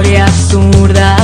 una 0.04 1.21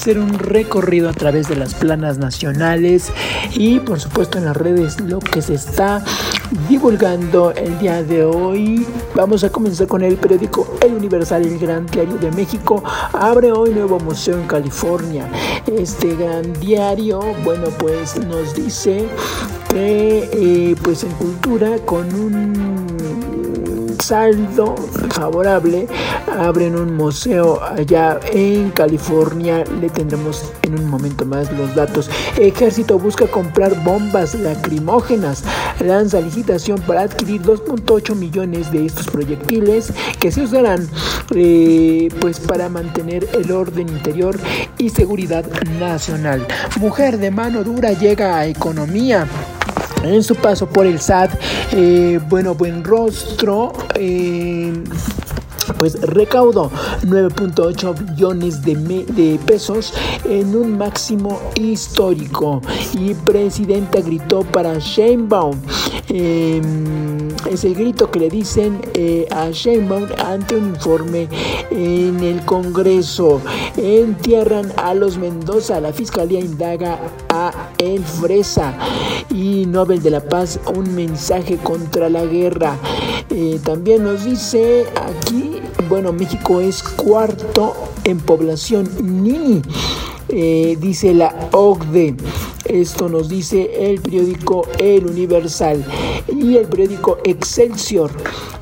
hacer 0.00 0.18
un 0.18 0.38
recorrido 0.38 1.10
a 1.10 1.12
través 1.12 1.46
de 1.46 1.56
las 1.56 1.74
planas 1.74 2.16
nacionales 2.16 3.12
y 3.52 3.80
por 3.80 4.00
supuesto 4.00 4.38
en 4.38 4.46
las 4.46 4.56
redes 4.56 4.98
lo 4.98 5.18
que 5.18 5.42
se 5.42 5.52
está 5.52 6.02
divulgando 6.70 7.52
el 7.52 7.78
día 7.78 8.02
de 8.02 8.24
hoy. 8.24 8.86
Vamos 9.14 9.44
a 9.44 9.50
comenzar 9.50 9.88
con 9.88 10.00
el 10.00 10.16
periódico 10.16 10.78
El 10.80 10.94
Universal, 10.94 11.42
el 11.42 11.58
Gran 11.58 11.84
Diario 11.84 12.16
de 12.16 12.30
México. 12.30 12.82
Abre 13.12 13.52
hoy 13.52 13.74
nuevo 13.74 14.00
museo 14.00 14.40
en 14.40 14.46
California. 14.46 15.28
Este 15.66 16.16
gran 16.16 16.50
diario, 16.54 17.20
bueno, 17.44 17.66
pues 17.78 18.16
nos 18.24 18.54
dice 18.54 19.06
que 19.68 20.30
eh, 20.32 20.76
pues 20.82 21.04
en 21.04 21.10
cultura 21.12 21.76
con 21.84 22.06
un 22.14 22.90
saldo 24.00 24.74
favorable 25.10 25.86
abren 26.38 26.76
un 26.76 26.96
museo 26.96 27.62
allá 27.62 28.18
en 28.32 28.70
California. 28.70 29.64
Le 29.80 29.88
tendremos 29.88 30.52
en 30.62 30.78
un 30.78 30.88
momento 30.88 31.24
más 31.24 31.50
los 31.52 31.74
datos. 31.74 32.10
Ejército 32.36 32.98
busca 32.98 33.26
comprar 33.26 33.82
bombas 33.84 34.34
lacrimógenas. 34.34 35.44
Lanza 35.80 36.20
licitación 36.20 36.80
para 36.82 37.02
adquirir 37.02 37.42
2.8 37.42 38.14
millones 38.14 38.70
de 38.70 38.86
estos 38.86 39.06
proyectiles 39.06 39.92
que 40.18 40.30
se 40.30 40.42
usarán 40.42 40.88
eh, 41.34 42.08
pues 42.20 42.40
para 42.40 42.68
mantener 42.68 43.26
el 43.32 43.50
orden 43.52 43.88
interior 43.88 44.38
y 44.78 44.90
seguridad 44.90 45.44
nacional. 45.78 46.46
Mujer 46.78 47.18
de 47.18 47.30
mano 47.30 47.64
dura 47.64 47.92
llega 47.92 48.36
a 48.36 48.46
economía. 48.46 49.26
En 50.02 50.22
su 50.22 50.34
paso 50.34 50.66
por 50.66 50.86
el 50.86 50.98
SAT, 50.98 51.30
eh, 51.72 52.18
bueno, 52.28 52.54
buen 52.54 52.82
rostro. 52.82 53.72
Eh, 53.94 54.72
pues 55.80 55.98
recaudó 56.02 56.70
9.8 57.04 58.10
billones 58.10 58.62
de, 58.62 58.76
de 58.76 59.38
pesos 59.46 59.94
en 60.26 60.54
un 60.54 60.76
máximo 60.76 61.40
histórico. 61.54 62.60
Y 62.92 63.14
presidenta 63.14 64.00
gritó 64.00 64.42
para 64.42 64.78
Sheinbaum 64.78 65.58
eh, 66.12 66.60
es 67.48 67.64
el 67.64 67.74
grito 67.74 68.10
que 68.10 68.18
le 68.18 68.28
dicen 68.28 68.80
eh, 68.94 69.28
a 69.30 69.50
Sheinbaum 69.50 70.08
ante 70.24 70.56
un 70.56 70.70
informe 70.70 71.28
en 71.70 72.20
el 72.20 72.44
Congreso. 72.44 73.40
Entierran 73.76 74.72
a 74.76 74.92
los 74.94 75.18
Mendoza 75.18 75.80
la 75.80 75.92
fiscalía 75.92 76.40
indaga 76.40 76.98
a 77.28 77.70
El 77.78 78.04
Fresa. 78.04 78.74
Y 79.30 79.66
Nobel 79.66 80.02
de 80.02 80.10
la 80.10 80.20
Paz 80.20 80.58
un 80.74 80.94
mensaje 80.94 81.56
contra 81.58 82.08
la 82.08 82.24
guerra. 82.24 82.76
Eh, 83.30 83.60
también 83.64 84.02
nos 84.02 84.24
dice 84.24 84.86
aquí 84.96 85.59
bueno 85.90 86.12
México 86.12 86.60
es 86.60 86.84
cuarto 86.84 87.74
en 88.04 88.20
población 88.20 88.88
Nini 89.02 89.60
eh, 90.28 90.78
dice 90.80 91.12
la 91.12 91.34
OCDE. 91.50 92.14
Esto 92.70 93.08
nos 93.08 93.28
dice 93.28 93.90
el 93.90 94.00
periódico 94.00 94.62
El 94.78 95.06
Universal. 95.06 95.84
Y 96.28 96.56
el 96.56 96.68
periódico 96.68 97.18
Excelsior, 97.24 98.12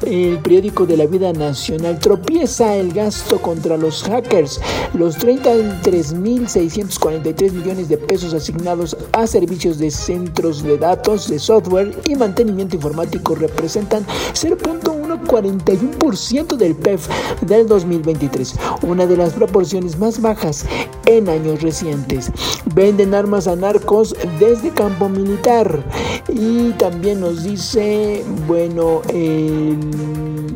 el 0.07 0.39
periódico 0.39 0.87
de 0.87 0.97
la 0.97 1.05
vida 1.05 1.31
nacional, 1.35 1.99
tropieza 1.99 2.75
el 2.75 2.95
gasto 2.95 3.39
contra 3.43 3.77
los 3.77 4.03
hackers. 4.05 4.63
Los 4.95 5.19
33.643 5.19 7.53
millones 7.53 7.91
de 7.91 7.99
pesos 7.99 8.33
asignados 8.33 8.97
a 9.13 9.27
servicios 9.27 9.77
de 9.77 9.91
centros 9.91 10.63
de 10.63 10.79
datos, 10.79 11.29
de 11.29 11.39
software 11.39 11.95
y 12.07 12.15
mantenimiento 12.15 12.77
informático 12.77 13.35
representan 13.35 14.07
0.141% 14.33 16.57
del 16.57 16.75
PEF 16.77 17.09
del 17.43 17.69
2023, 17.69 18.55
una 18.85 19.05
de 19.05 19.19
las 19.19 19.35
proporciones 19.35 19.99
más 19.99 20.23
bajas 20.23 20.65
en 21.05 21.29
años 21.29 21.61
recientes. 21.61 22.33
Venden 22.75 23.13
armas 23.13 23.47
a 23.47 23.55
narcos 23.57 23.98
desde 24.39 24.71
campo 24.71 25.09
militar. 25.09 25.83
Y 26.29 26.71
también 26.73 27.21
nos 27.21 27.43
dice, 27.43 28.25
bueno, 28.47 29.03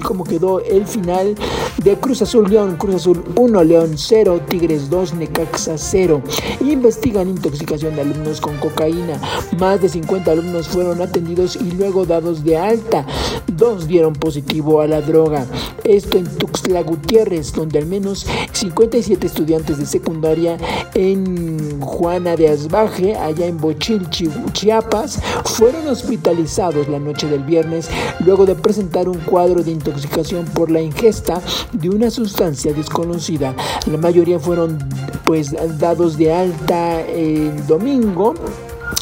cómo 0.03 0.25
quedó 0.25 0.61
el 0.61 0.87
final 0.87 1.35
de 1.83 1.97
Cruz 1.97 2.23
Azul 2.23 2.51
León, 2.51 2.77
Cruz 2.77 2.97
Azul 2.97 3.25
1, 3.37 3.65
León 3.65 3.93
0, 3.97 4.41
Tigres 4.49 4.91
2, 4.91 5.15
Necaxa 5.15 5.77
0. 5.77 6.23
Investigan 6.61 7.29
intoxicación 7.29 7.97
de 7.97 8.03
alumnos 8.03 8.41
con 8.41 8.57
cocaína. 8.59 9.21
Más 9.59 9.81
de 9.81 9.89
50 9.89 10.31
alumnos 10.31 10.69
fueron 10.69 11.01
atendidos 11.01 11.57
y 11.57 11.73
luego 11.73 12.05
dados 12.05 12.45
de 12.45 12.57
alta. 12.57 13.07
Dos 13.47 13.87
dieron 13.89 14.13
positivo 14.13 14.81
a 14.81 14.87
la 14.87 15.01
droga. 15.01 15.47
Esto 15.85 16.19
en 16.19 16.27
Tuxtla 16.27 16.83
Gutiérrez, 16.83 17.53
donde 17.53 17.79
al 17.79 17.87
menos 17.87 18.27
57 18.53 19.27
estudiantes 19.27 19.79
de 19.79 19.87
secundaria 19.87 20.57
en 20.95 21.81
Juana 21.81 22.37
de 22.37 22.49
Asbaje, 22.49 23.17
allá 23.33 23.47
en 23.47 23.59
Bochil, 23.59 24.09
Chiapas, 24.53 25.21
fueron 25.45 25.89
hospitalizados 25.89 26.89
la 26.89 26.99
noche 26.99 27.29
del 27.29 27.43
viernes 27.45 27.91
luego 28.21 28.47
de 28.47 28.55
presentar 28.55 29.09
un 29.09 29.19
cuadro 29.19 29.63
de 29.63 29.73
intoxicación 29.73 30.45
por 30.47 30.71
la 30.71 30.81
ingesta 30.81 31.41
de 31.73 31.91
una 31.91 32.11
sustancia 32.11 32.73
desconocida. 32.73 33.55
La 33.91 33.99
mayoría 33.99 34.39
fueron 34.39 34.79
pues 35.25 35.55
dados 35.79 36.17
de 36.17 36.33
alta 36.33 37.01
el 37.03 37.67
domingo 37.67 38.35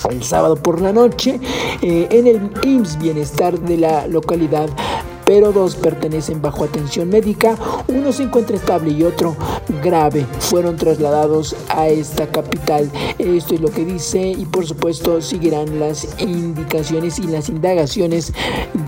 el 0.08 0.22
sábado 0.22 0.56
por 0.56 0.80
la 0.80 0.92
noche 0.92 1.40
eh, 1.82 2.08
en 2.10 2.26
el 2.26 2.50
IMSS 2.62 2.98
Bienestar 2.98 3.58
de 3.58 3.76
la 3.76 4.06
localidad 4.06 4.68
pero 5.30 5.52
dos 5.52 5.76
pertenecen 5.76 6.42
bajo 6.42 6.64
atención 6.64 7.08
médica, 7.08 7.56
uno 7.86 8.12
se 8.12 8.24
encuentra 8.24 8.56
estable 8.56 8.90
y 8.90 9.04
otro 9.04 9.36
grave. 9.80 10.26
Fueron 10.40 10.74
trasladados 10.74 11.54
a 11.68 11.86
esta 11.86 12.26
capital. 12.26 12.90
Esto 13.16 13.54
es 13.54 13.60
lo 13.60 13.70
que 13.70 13.84
dice 13.84 14.20
y 14.20 14.44
por 14.44 14.66
supuesto 14.66 15.20
seguirán 15.20 15.78
las 15.78 16.20
indicaciones 16.20 17.20
y 17.20 17.28
las 17.28 17.48
indagaciones 17.48 18.32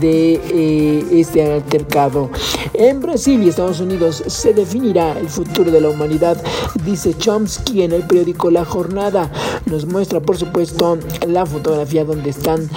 de 0.01 0.41
eh, 0.53 1.05
este 1.13 1.45
altercado. 1.45 2.29
En 2.75 3.01
Brasil 3.01 3.41
y 3.41 3.51
Estados 3.51 3.79
Unidos 3.79 4.25
se 4.27 4.53
definirá 4.53 5.17
el 5.17 5.29
futuro 5.29 5.71
de 5.71 5.81
la 5.81 5.91
humanidad, 5.91 6.43
dice 6.85 7.17
Chomsky 7.17 7.83
en 7.83 7.93
el 7.93 8.03
periódico 8.03 8.51
La 8.51 8.65
Jornada. 8.65 9.31
Nos 9.67 9.87
muestra 9.87 10.19
por 10.19 10.37
supuesto 10.37 10.99
la 11.25 11.47
fotografía 11.47 12.05
donde 12.05 12.31
están 12.31 12.69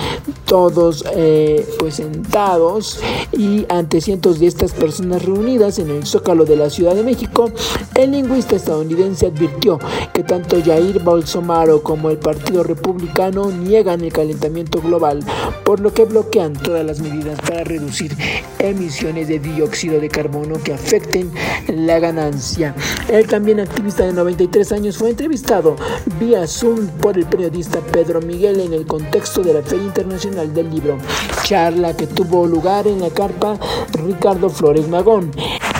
todos 0.55 1.03
eh, 1.13 1.67
pues 1.79 1.95
sentados 1.95 3.01
y 3.33 3.65
ante 3.67 3.99
cientos 3.99 4.39
de 4.39 4.47
estas 4.47 4.71
personas 4.71 5.25
reunidas 5.25 5.79
en 5.79 5.89
el 5.89 6.05
Zócalo 6.05 6.45
de 6.45 6.55
la 6.55 6.69
Ciudad 6.69 6.95
de 6.95 7.03
México, 7.03 7.51
el 7.93 8.11
lingüista 8.11 8.55
estadounidense 8.55 9.27
advirtió 9.27 9.79
que 10.13 10.23
tanto 10.23 10.55
Jair 10.63 11.03
Bolsonaro 11.03 11.83
como 11.83 12.09
el 12.09 12.19
Partido 12.19 12.63
Republicano 12.63 13.51
niegan 13.51 13.99
el 13.99 14.13
calentamiento 14.13 14.81
global, 14.81 15.25
por 15.65 15.81
lo 15.81 15.93
que 15.93 16.05
bloquean 16.05 16.53
todas 16.53 16.85
las 16.85 17.01
medidas 17.01 17.37
para 17.41 17.65
reducir 17.65 18.15
emisiones 18.59 19.27
de 19.27 19.39
dióxido 19.39 19.99
de 19.99 20.07
carbono 20.07 20.55
que 20.63 20.71
afecten 20.71 21.33
la 21.67 21.99
ganancia. 21.99 22.73
El 23.09 23.27
también 23.27 23.59
activista 23.59 24.05
de 24.05 24.13
93 24.13 24.71
años 24.71 24.97
fue 24.97 25.09
entrevistado 25.09 25.75
vía 26.17 26.47
Zoom 26.47 26.87
por 27.01 27.17
el 27.17 27.25
periodista 27.25 27.81
Pedro 27.81 28.21
Miguel 28.21 28.61
en 28.61 28.71
el 28.71 28.85
contexto 28.85 29.41
de 29.43 29.53
la 29.53 29.61
Feria 29.61 29.87
Internacional 29.87 30.44
del 30.53 30.69
Libro, 30.69 30.97
charla 31.43 31.95
que 31.95 32.07
tuvo 32.07 32.45
lugar 32.45 32.87
en 32.87 33.01
la 33.01 33.09
carpa 33.09 33.57
Ricardo 33.93 34.49
Flores 34.49 34.87
Magón. 34.87 35.31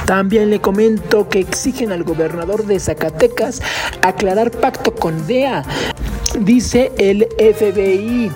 También 0.05 0.49
le 0.49 0.61
comento 0.61 1.29
que 1.29 1.39
exigen 1.39 1.91
al 1.91 2.03
gobernador 2.03 2.65
de 2.65 2.79
Zacatecas 2.79 3.61
aclarar 4.01 4.51
pacto 4.51 4.93
con 4.93 5.25
DEA 5.25 5.63
dice 6.41 6.91
el 6.97 7.27
FBI. 7.37 8.31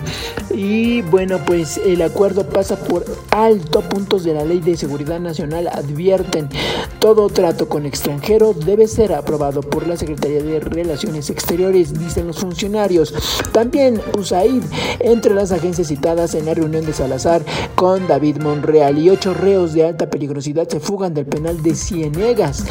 Y 0.52 1.02
bueno, 1.02 1.38
pues 1.46 1.78
el 1.78 2.02
acuerdo 2.02 2.46
pasa 2.46 2.76
por 2.76 3.04
alto. 3.30 3.80
Puntos 3.82 4.24
de 4.24 4.34
la 4.34 4.44
Ley 4.44 4.60
de 4.60 4.76
Seguridad 4.76 5.20
Nacional 5.20 5.68
advierten 5.68 6.48
todo 7.00 7.28
trato 7.28 7.66
con 7.68 7.86
extranjero 7.86 8.52
debe 8.52 8.86
ser 8.86 9.14
aprobado 9.14 9.62
por 9.62 9.86
la 9.86 9.96
Secretaría 9.96 10.42
de 10.42 10.60
Relaciones 10.60 11.30
Exteriores, 11.30 11.98
dicen 11.98 12.26
los 12.26 12.38
funcionarios. 12.38 13.14
También 13.52 14.00
USAID 14.18 14.62
entre 15.00 15.34
las 15.34 15.50
agencias 15.50 15.88
citadas 15.88 16.34
en 16.34 16.44
la 16.46 16.54
reunión 16.54 16.84
de 16.84 16.92
Salazar 16.92 17.42
con 17.74 18.06
David 18.06 18.36
Monreal 18.38 18.98
y 18.98 19.08
ocho 19.08 19.32
reos 19.32 19.72
de 19.72 19.86
alta 19.86 20.10
peligrosidad 20.10 20.68
se 20.68 20.78
fugan 20.78 21.14
del 21.14 21.26
penal 21.26 21.62
de 21.62 21.74
Cienegas. 21.74 22.64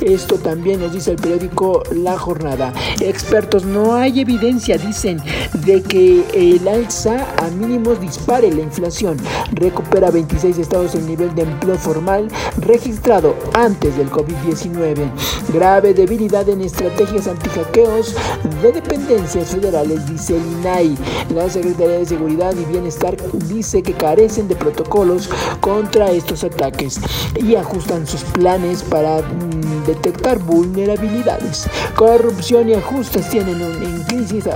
Esto 0.00 0.36
también 0.36 0.80
nos 0.80 0.92
dice 0.92 1.10
el 1.10 1.16
periódico 1.16 1.82
La 1.92 2.18
Jornada. 2.18 2.72
Expertos, 3.00 3.64
no 3.64 3.94
hay 3.94 4.20
evidencia, 4.20 4.71
dicen, 4.78 5.18
de 5.64 5.82
que 5.82 6.24
el 6.34 6.66
alza 6.66 7.26
a 7.38 7.48
mínimos 7.50 8.00
dispare 8.00 8.52
la 8.52 8.62
inflación. 8.62 9.16
Recupera 9.52 10.10
26 10.10 10.58
estados 10.58 10.94
el 10.94 11.06
nivel 11.06 11.34
de 11.34 11.42
empleo 11.42 11.76
formal 11.76 12.28
registrado 12.58 13.34
antes 13.54 13.96
del 13.96 14.10
COVID-19. 14.10 15.10
Grave 15.52 15.94
debilidad 15.94 16.48
en 16.48 16.62
estrategias 16.62 17.26
antihackeos 17.26 18.14
de 18.62 18.72
dependencias 18.72 19.50
federales, 19.50 20.06
dice 20.08 20.36
el 20.36 20.42
INAI. 20.60 20.96
La 21.34 21.48
Secretaría 21.48 21.98
de 21.98 22.06
Seguridad 22.06 22.54
y 22.56 22.64
Bienestar 22.64 23.16
dice 23.48 23.82
que 23.82 23.92
carecen 23.92 24.48
de 24.48 24.56
protocolos 24.56 25.28
contra 25.60 26.10
estos 26.10 26.44
ataques 26.44 27.00
y 27.36 27.54
ajustan 27.56 28.06
sus 28.06 28.22
planes 28.22 28.82
para 28.82 29.18
mm, 29.18 29.86
detectar 29.86 30.38
vulnerabilidades. 30.38 31.68
Corrupción 31.96 32.68
y 32.68 32.74
ajustes 32.74 33.28
tienen 33.30 33.60
en 33.60 34.02
crisis 34.04 34.46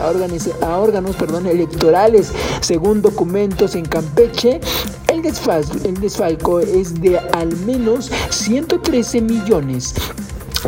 a 0.63 0.79
órganos, 0.79 1.17
perdón, 1.17 1.47
electorales. 1.47 2.33
Según 2.61 3.03
documentos 3.03 3.75
en 3.75 3.85
Campeche, 3.85 4.61
el, 5.09 5.23
el 5.85 6.01
desfalco 6.01 6.61
es 6.61 7.01
de 7.01 7.19
al 7.19 7.57
menos 7.59 8.11
113 8.31 9.21
millones. 9.23 9.95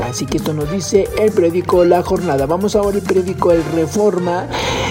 Así 0.03 0.27
que 0.27 0.39
esto 0.39 0.55
nos 0.55 0.71
dice 0.71 1.09
el 1.19 1.33
periódico 1.33 1.85
La 1.85 2.03
Jornada. 2.03 2.47
Vamos 2.47 2.77
ahora 2.77 2.97
al 2.97 3.03
periódico 3.03 3.53
El 3.53 3.65
Reforma. 3.75 4.47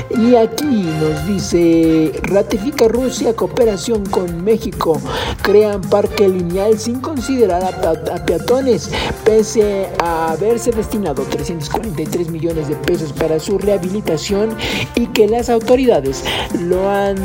Y 0.10 0.36
aquí 0.36 0.66
nos 0.66 1.28
dice, 1.28 2.12
ratifica 2.24 2.88
Rusia 2.88 3.36
cooperación 3.36 4.05
con 4.05 4.43
México. 4.43 4.99
Crean 5.41 5.82
parque 5.82 6.28
lineal 6.28 6.78
sin 6.78 6.99
considerar 6.99 7.64
a, 7.64 8.26
peatones, 8.26 8.89
pese 9.24 9.88
a 9.99 10.32
haberse 10.32 10.72
destinado 10.72 11.24
343 11.24 12.30
millones 12.30 12.68
de 12.68 12.76
pesos 12.76 13.14
para 13.14 13.39
su 13.39 13.58
rehabilitación 13.58 14.55
y 14.95 15.08
que 15.08 15.28
las 15.28 15.49
autoridades 15.49 16.24
lo 16.62 16.89
han 16.89 17.18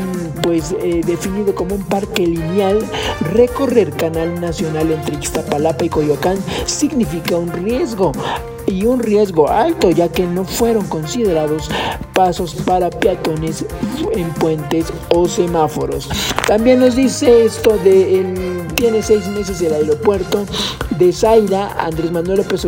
pues 0.43 0.75
eh, 0.83 1.03
definido 1.07 1.55
como 1.55 1.75
un 1.75 1.85
parque 1.85 2.27
lineal. 2.27 2.81
Recorrer 3.33 3.91
Canal 3.93 4.41
Nacional 4.41 4.91
entre 4.91 5.15
Ixtapalapa 5.17 5.85
y 5.85 5.89
Coyoacán 5.89 6.39
significa 6.67 7.37
un 7.37 7.53
riesgo 7.53 7.72
riesgo 7.73 8.13
y 8.67 8.85
un 8.85 9.01
riesgo 9.01 9.49
alto 9.49 9.91
ya 9.91 10.09
que 10.09 10.27
no 10.27 10.45
fueron 10.45 10.87
considerados 10.89 11.71
pasos 12.13 12.55
para 12.67 12.91
peatones 12.91 13.65
en 14.15 14.29
puentes 14.35 14.93
o 15.15 15.27
semáforos. 15.27 16.09
También 16.47 16.81
nos 16.81 16.97
dice 16.97 17.47
esto 17.47 17.79
de 17.79 18.67
tiene 18.75 19.03
seis 19.03 19.27
meses 19.29 19.61
el 19.63 19.73
aeropuerto 19.73 20.45
de 21.03 21.13
Zaira, 21.13 21.75
Andrés 21.85 22.13
Manuel 22.13 22.39
López 22.39 22.65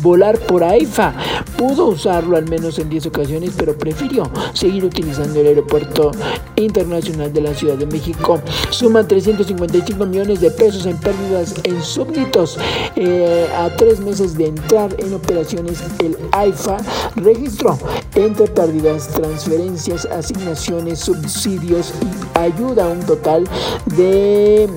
volar 0.00 0.38
por 0.38 0.64
AIFA. 0.64 1.12
Pudo 1.58 1.88
usarlo 1.88 2.36
al 2.36 2.48
menos 2.48 2.78
en 2.78 2.88
10 2.88 3.06
ocasiones, 3.06 3.52
pero 3.58 3.76
prefirió 3.76 4.22
seguir 4.54 4.84
utilizando 4.84 5.40
el 5.40 5.48
aeropuerto 5.48 6.12
internacional 6.56 7.30
de 7.32 7.42
la 7.42 7.54
Ciudad 7.54 7.76
de 7.76 7.86
México. 7.86 8.40
Suman 8.70 9.06
355 9.06 10.06
millones 10.06 10.40
de 10.40 10.50
pesos 10.50 10.86
en 10.86 10.96
pérdidas 10.96 11.54
en 11.64 11.82
súbditos 11.82 12.58
eh, 12.96 13.46
a 13.56 13.68
tres 13.76 14.00
meses 14.00 14.38
de 14.38 14.46
entrar 14.46 14.94
en 14.98 15.12
operaciones. 15.12 15.82
El 15.98 16.16
AIFA 16.32 16.78
registró 17.16 17.78
entre 18.14 18.46
pérdidas, 18.46 19.08
transferencias, 19.08 20.06
asignaciones, 20.06 21.00
subsidios 21.00 21.92
y 22.00 22.38
ayuda, 22.38 22.88
un 22.88 23.00
total 23.00 23.44
de 23.96 24.68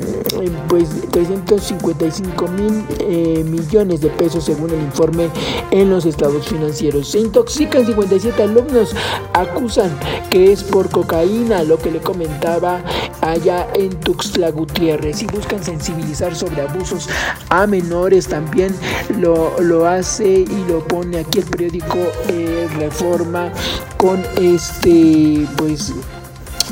pues 0.67 0.89
355 1.11 2.47
mil 2.49 2.80
eh, 2.99 3.43
millones 3.45 4.01
de 4.01 4.09
pesos 4.09 4.45
según 4.45 4.71
el 4.71 4.81
informe 4.81 5.29
en 5.71 5.89
los 5.89 6.05
estados 6.05 6.47
financieros. 6.47 7.09
Se 7.09 7.19
intoxican 7.19 7.85
57 7.85 8.43
alumnos, 8.43 8.95
acusan 9.33 9.91
que 10.29 10.51
es 10.51 10.63
por 10.63 10.89
cocaína, 10.89 11.63
lo 11.63 11.77
que 11.77 11.91
le 11.91 11.99
comentaba 11.99 12.83
allá 13.21 13.67
en 13.75 13.89
Tuxtla 13.99 14.51
Gutiérrez 14.51 15.21
y 15.21 15.27
buscan 15.27 15.63
sensibilizar 15.63 16.35
sobre 16.35 16.61
abusos 16.61 17.07
a 17.49 17.67
menores 17.67 18.27
también 18.27 18.73
lo, 19.19 19.59
lo 19.59 19.87
hace 19.87 20.27
y 20.27 20.65
lo 20.67 20.85
pone 20.87 21.19
aquí 21.19 21.39
el 21.39 21.45
periódico 21.45 21.97
eh, 22.29 22.67
Reforma 22.77 23.51
con 23.97 24.23
este 24.37 25.45
pues 25.57 25.93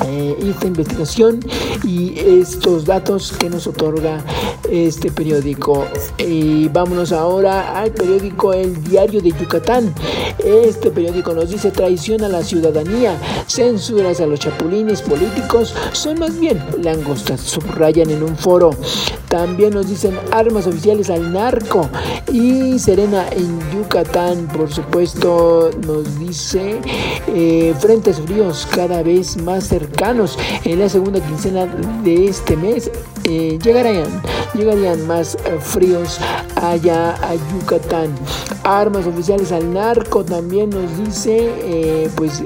eh, 0.05 0.37
esta 0.41 0.67
investigación 0.67 1.39
y 1.83 2.17
estos 2.19 2.85
datos 2.85 3.33
que 3.37 3.49
nos 3.49 3.67
otorga 3.67 4.23
este 4.69 5.11
periódico. 5.11 5.85
Y 6.17 6.67
vámonos 6.69 7.11
ahora 7.11 7.79
al 7.79 7.91
periódico 7.91 8.53
El 8.53 8.81
Diario 8.83 9.21
de 9.21 9.31
Yucatán. 9.31 9.93
Este 10.43 10.91
periódico 10.91 11.33
nos 11.33 11.49
dice 11.49 11.71
traición 11.71 12.23
a 12.23 12.29
la 12.29 12.43
ciudadanía, 12.43 13.17
censuras 13.47 14.21
a 14.21 14.25
los 14.25 14.39
chapulines 14.39 15.01
políticos, 15.01 15.75
son 15.91 16.19
más 16.19 16.39
bien 16.39 16.63
langostas, 16.81 17.41
subrayan 17.41 18.09
en 18.09 18.23
un 18.23 18.37
foro. 18.37 18.71
También 19.27 19.73
nos 19.73 19.89
dicen 19.89 20.17
armas 20.31 20.65
oficiales 20.65 21.09
al 21.09 21.31
narco 21.33 21.89
y 22.31 22.79
Serena 22.79 23.27
en 23.31 23.59
Yucatán, 23.71 24.47
por 24.47 24.71
supuesto, 24.71 25.69
nos 25.85 26.17
dice 26.19 26.79
eh, 27.27 27.75
frentes 27.79 28.19
fríos 28.21 28.67
cada 28.71 29.03
vez 29.03 29.37
más 29.37 29.65
cercanos 29.65 29.88
en 30.63 30.79
la 30.79 30.87
segunda 30.87 31.19
quincena 31.19 31.65
de 32.03 32.27
este 32.27 32.55
mes 32.55 32.89
eh, 33.25 33.59
llegarían, 33.61 34.07
llegarían 34.55 35.05
más 35.05 35.35
eh, 35.35 35.59
fríos 35.59 36.19
allá 36.55 37.11
a 37.21 37.35
Yucatán. 37.35 38.15
Armas 38.63 39.05
oficiales 39.05 39.51
al 39.51 39.71
narco 39.73 40.23
también 40.23 40.69
nos 40.69 40.97
dice 40.97 41.51
eh, 41.59 42.09
pues 42.15 42.41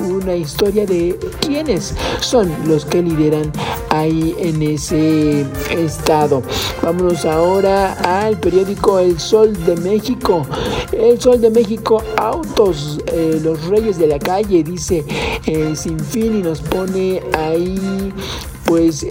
una 0.00 0.34
historia 0.34 0.86
de 0.86 1.18
quiénes 1.40 1.94
son 2.20 2.50
los 2.66 2.84
que 2.84 3.02
lideran 3.02 3.52
ahí 3.90 4.34
en 4.38 4.62
ese 4.62 5.46
estado. 5.70 6.42
Vámonos 6.82 7.24
ahora 7.24 7.92
al 8.24 8.38
periódico 8.38 8.98
El 8.98 9.18
Sol 9.20 9.52
de 9.64 9.76
México. 9.76 10.44
El 10.92 11.20
Sol 11.20 11.40
de 11.40 11.50
México, 11.50 12.02
autos, 12.16 12.98
los 13.42 13.64
reyes 13.66 13.98
de 13.98 14.06
la 14.08 14.18
calle, 14.18 14.62
dice 14.62 15.04
sin 15.74 16.00
fin 16.00 16.38
y 16.38 16.42
nos 16.42 16.60
pone 16.74 17.22
ahí 17.38 18.12
pues... 18.64 19.06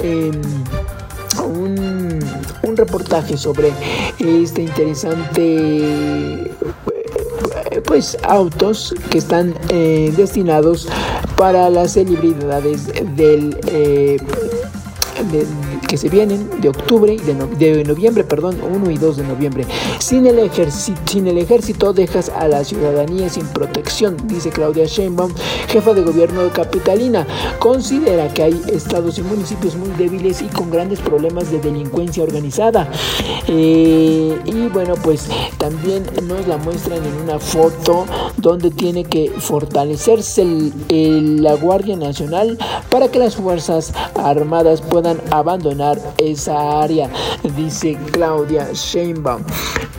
Un, 1.43 2.19
un, 2.61 2.77
reportaje 2.77 3.37
sobre 3.37 3.73
este 4.19 4.61
interesante 4.61 6.51
pues 7.85 8.17
autos 8.23 8.93
que 9.09 9.17
están 9.17 9.55
eh, 9.69 10.13
destinados 10.15 10.87
para 11.35 11.69
las 11.69 11.93
celebridades 11.93 12.87
del 13.15 13.59
eh, 13.67 14.17
que 15.93 15.97
se 15.97 16.09
vienen 16.09 16.49
de 16.59 16.69
octubre 16.69 17.13
y 17.13 17.19
de, 17.19 17.83
noviembre, 17.83 18.23
perdón, 18.23 18.57
1 18.63 18.89
y 18.89 18.97
2 18.97 19.17
de 19.17 19.23
noviembre. 19.25 19.67
Sin 19.99 20.25
el, 20.25 20.39
ejército, 20.39 21.93
dejas 21.93 22.29
a 22.29 22.47
la 22.47 22.63
ciudadanía 22.63 23.29
sin 23.29 23.45
protección, 23.45 24.17
dice 24.25 24.49
Claudia 24.49 24.85
Sheinbaum, 24.85 25.31
jefa 25.67 25.93
de 25.93 26.01
gobierno 26.01 26.45
de 26.45 26.49
Capitalina. 26.49 27.27
Considera 27.59 28.33
que 28.33 28.41
hay 28.41 28.61
estados 28.71 29.19
y 29.19 29.21
municipios 29.21 29.75
muy 29.75 29.89
débiles 29.89 30.41
y 30.41 30.47
con 30.47 30.71
grandes 30.71 30.99
problemas 30.99 31.51
de 31.51 31.59
delincuencia 31.59 32.23
organizada. 32.23 32.89
Eh, 33.47 34.35
y 34.45 34.67
bueno, 34.69 34.95
pues 34.95 35.27
también 35.59 36.07
nos 36.23 36.47
la 36.47 36.57
muestran 36.57 37.05
en 37.05 37.21
una 37.21 37.37
foto 37.37 38.07
donde 38.37 38.71
tiene 38.71 39.03
que 39.03 39.29
fortalecerse 39.29 40.43
la 40.89 41.53
Guardia 41.53 41.95
Nacional 41.97 42.57
para 42.89 43.09
que 43.09 43.19
las 43.19 43.35
Fuerzas 43.35 43.93
Armadas 44.15 44.81
puedan 44.81 45.21
abandonar 45.29 45.82
esa 46.17 46.81
área, 46.81 47.09
dice 47.55 47.97
Claudia 48.11 48.69
Sheinbaum. 48.73 49.43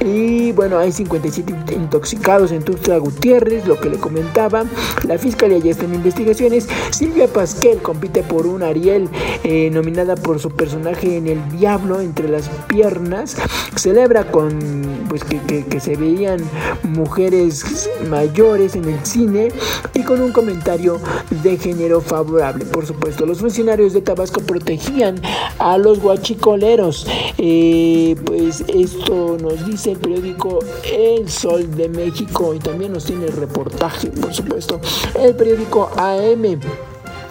Y 0.05 0.53
bueno, 0.53 0.79
hay 0.79 0.93
57 0.93 1.75
intoxicados 1.75 2.53
en 2.53 2.63
Tuxtla 2.63 2.99
Gutiérrez, 2.99 3.67
lo 3.67 3.81
que 3.81 3.89
le 3.89 3.97
comentaba. 3.97 4.65
La 5.07 5.17
fiscalía 5.17 5.59
ya 5.59 5.71
está 5.71 5.85
en 5.85 5.95
investigaciones. 5.95 6.69
Silvia 6.91 7.27
Pasquel 7.27 7.79
compite 7.79 8.23
por 8.23 8.47
un 8.47 8.63
Ariel, 8.63 9.09
eh, 9.45 9.71
nominada 9.73 10.17
por 10.17 10.41
su 10.41 10.51
personaje 10.51 11.17
en 11.17 11.29
El 11.29 11.49
Diablo 11.57 12.01
entre 12.01 12.29
las 12.29 12.49
piernas. 12.69 13.37
Celebra 13.77 14.31
con 14.31 14.85
pues 15.09 15.25
que, 15.25 15.65
que 15.65 15.81
se 15.81 15.97
veían 15.97 16.41
mujeres 16.83 17.89
mayores 18.11 18.75
en 18.75 18.85
el 18.85 19.05
cine 19.07 19.49
y 19.95 20.03
con 20.03 20.21
un 20.21 20.33
comentario 20.33 21.01
de 21.43 21.57
género 21.57 22.01
favorable. 22.01 22.65
Por 22.65 22.85
supuesto, 22.85 23.25
los 23.25 23.39
funcionarios 23.39 23.93
de 23.93 24.03
Tabasco 24.03 24.41
protegían 24.41 25.21
a 25.59 25.74
los 25.79 26.01
guachicoleros. 26.01 27.07
Eh, 27.39 28.17
pues 28.25 28.65
esto 28.69 29.37
nos 29.41 29.67
dice 29.67 29.93
el 29.93 29.99
periódico 29.99 30.59
El 30.93 31.29
Sol 31.29 31.75
de 31.77 31.89
México 31.89 32.55
y 32.55 32.59
también 32.59 32.93
nos 32.93 33.05
tiene 33.05 33.27
el 33.27 33.33
reportaje, 33.33 34.09
por 34.09 34.33
supuesto, 34.33 34.81
el 35.21 35.35
periódico 35.35 35.91
AM. 35.97 36.61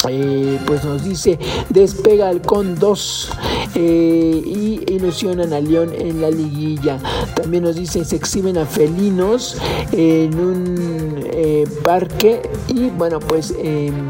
Eh, 0.10 0.60
pues 0.66 0.84
nos 0.84 1.04
dice 1.04 1.40
despega 1.70 2.32
con 2.42 2.78
2 2.78 3.30
eh, 3.76 4.42
y 4.46 4.94
ilusionan 4.94 5.54
a 5.54 5.60
León 5.62 5.94
en 5.98 6.22
la 6.22 6.30
liguilla. 6.30 7.00
También 7.36 7.64
nos 7.64 7.76
dice 7.76 8.04
se 8.04 8.16
exhiben 8.18 8.58
a 8.58 8.66
felinos 8.66 9.58
en 9.92 10.38
un 10.38 11.24
eh, 11.32 11.66
parque 11.84 12.42
y 12.68 12.90
bueno 12.90 13.20
pues 13.20 13.54
em, 13.58 14.10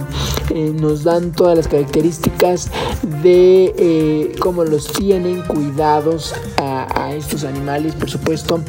nos 0.80 1.04
dan 1.04 1.32
todas 1.32 1.58
las 1.58 1.68
características 1.68 2.70
de 3.24 4.36
cómo 4.40 4.64
los 4.64 4.88
tienen 4.88 5.42
cuidados 5.44 6.34
a, 6.58 7.14
estos 7.14 7.44
animales 7.44 7.94
por 7.96 8.10
supuesto. 8.10 8.60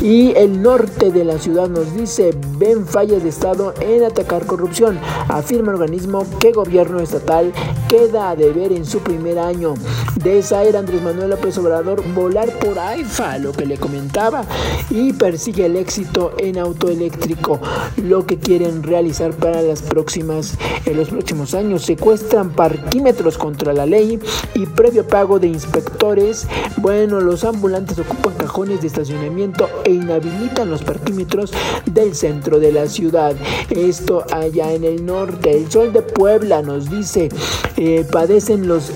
Y 0.00 0.32
el 0.36 0.62
norte 0.62 1.10
de 1.10 1.24
la 1.24 1.38
ciudad 1.38 1.68
nos 1.68 1.94
dice 1.94 2.30
ven 2.58 2.86
fallas 2.86 3.22
de 3.22 3.28
Estado 3.28 3.74
en 3.80 4.04
atacar 4.04 4.46
corrupción. 4.46 4.98
Afirma 5.28 5.72
el 5.72 5.80
organismo 5.80 6.26
que 6.38 6.52
gobierna 6.52 6.69
gobierno 6.70 7.00
estatal 7.00 7.52
queda 7.88 8.30
a 8.30 8.36
deber 8.36 8.70
en 8.70 8.84
su 8.84 9.00
primer 9.00 9.40
año. 9.40 9.74
De 10.22 10.38
esa 10.38 10.62
era 10.62 10.78
Andrés 10.78 11.02
Manuel 11.02 11.30
López 11.30 11.58
Obrador 11.58 12.04
volar 12.14 12.48
por 12.60 12.78
AIFA, 12.78 13.38
lo 13.38 13.50
que 13.50 13.66
le 13.66 13.76
comentaba, 13.76 14.44
y 14.88 15.12
persigue 15.12 15.66
el 15.66 15.74
éxito 15.74 16.32
en 16.38 16.58
autoeléctrico, 16.58 17.58
lo 17.96 18.24
que 18.26 18.38
quieren 18.38 18.84
realizar 18.84 19.32
para 19.32 19.62
las 19.62 19.82
próximas, 19.82 20.56
en 20.84 20.98
los 20.98 21.08
próximos 21.08 21.54
años. 21.54 21.82
Secuestran 21.82 22.50
parquímetros 22.50 23.36
contra 23.36 23.72
la 23.72 23.86
ley 23.86 24.20
y 24.54 24.66
previo 24.66 25.04
pago 25.08 25.40
de 25.40 25.48
inspectores. 25.48 26.46
Bueno, 26.76 27.20
los 27.20 27.42
ambulantes 27.42 27.98
ocupan 27.98 28.34
cajones 28.34 28.82
de 28.82 28.86
estacionamiento 28.86 29.68
e 29.84 29.90
inhabilitan 29.90 30.70
los 30.70 30.84
parquímetros 30.84 31.50
del 31.86 32.14
centro 32.14 32.60
de 32.60 32.70
la 32.70 32.86
ciudad. 32.86 33.34
Esto 33.70 34.24
allá 34.32 34.72
en 34.72 34.84
el 34.84 35.04
norte. 35.04 35.56
El 35.56 35.70
sol 35.70 35.92
de 35.92 36.02
Puebla 36.02 36.59
nos 36.62 36.90
dice, 36.90 37.28
eh, 37.76 38.06
padecen 38.10 38.68
los 38.68 38.92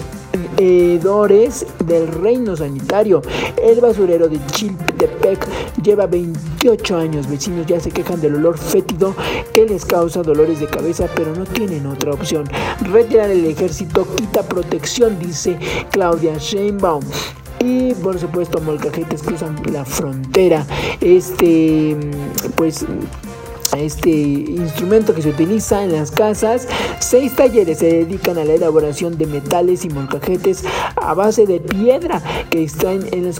hedores 0.58 1.66
del 1.84 2.08
reino 2.08 2.56
sanitario. 2.56 3.22
El 3.62 3.80
basurero 3.80 4.28
de 4.28 4.38
Chiltepec 4.46 5.46
lleva 5.82 6.06
28 6.06 6.96
años. 6.96 7.28
Vecinos 7.28 7.66
ya 7.66 7.80
se 7.80 7.90
quejan 7.90 8.20
del 8.20 8.36
olor 8.36 8.58
fétido 8.58 9.14
que 9.52 9.66
les 9.66 9.84
causa 9.84 10.22
dolores 10.22 10.60
de 10.60 10.66
cabeza, 10.66 11.08
pero 11.14 11.34
no 11.34 11.44
tienen 11.44 11.86
otra 11.86 12.12
opción. 12.12 12.44
Retirar 12.92 13.30
el 13.30 13.44
ejército 13.46 14.06
quita 14.16 14.42
protección, 14.42 15.18
dice 15.18 15.58
Claudia 15.90 16.36
Sheinbaum 16.38 17.04
y 17.60 17.94
por 17.94 18.18
supuesto 18.18 18.60
molcajetes 18.60 19.22
cruzan 19.22 19.56
la 19.72 19.86
frontera 19.86 20.66
este 21.00 21.96
pues 22.56 22.84
este 23.78 24.10
instrumento 24.10 25.14
que 25.14 25.22
se 25.22 25.30
utiliza 25.30 25.84
en 25.84 25.92
las 25.92 26.10
casas. 26.10 26.68
Seis 27.00 27.34
talleres 27.34 27.78
se 27.78 27.86
dedican 27.86 28.38
a 28.38 28.44
la 28.44 28.54
elaboración 28.54 29.18
de 29.18 29.26
metales 29.26 29.84
y 29.84 29.88
molcajetes 29.88 30.64
a 30.96 31.14
base 31.14 31.46
de 31.46 31.60
piedra 31.60 32.22
que 32.50 32.62
están 32.62 33.06
en 33.12 33.24
las, 33.26 33.38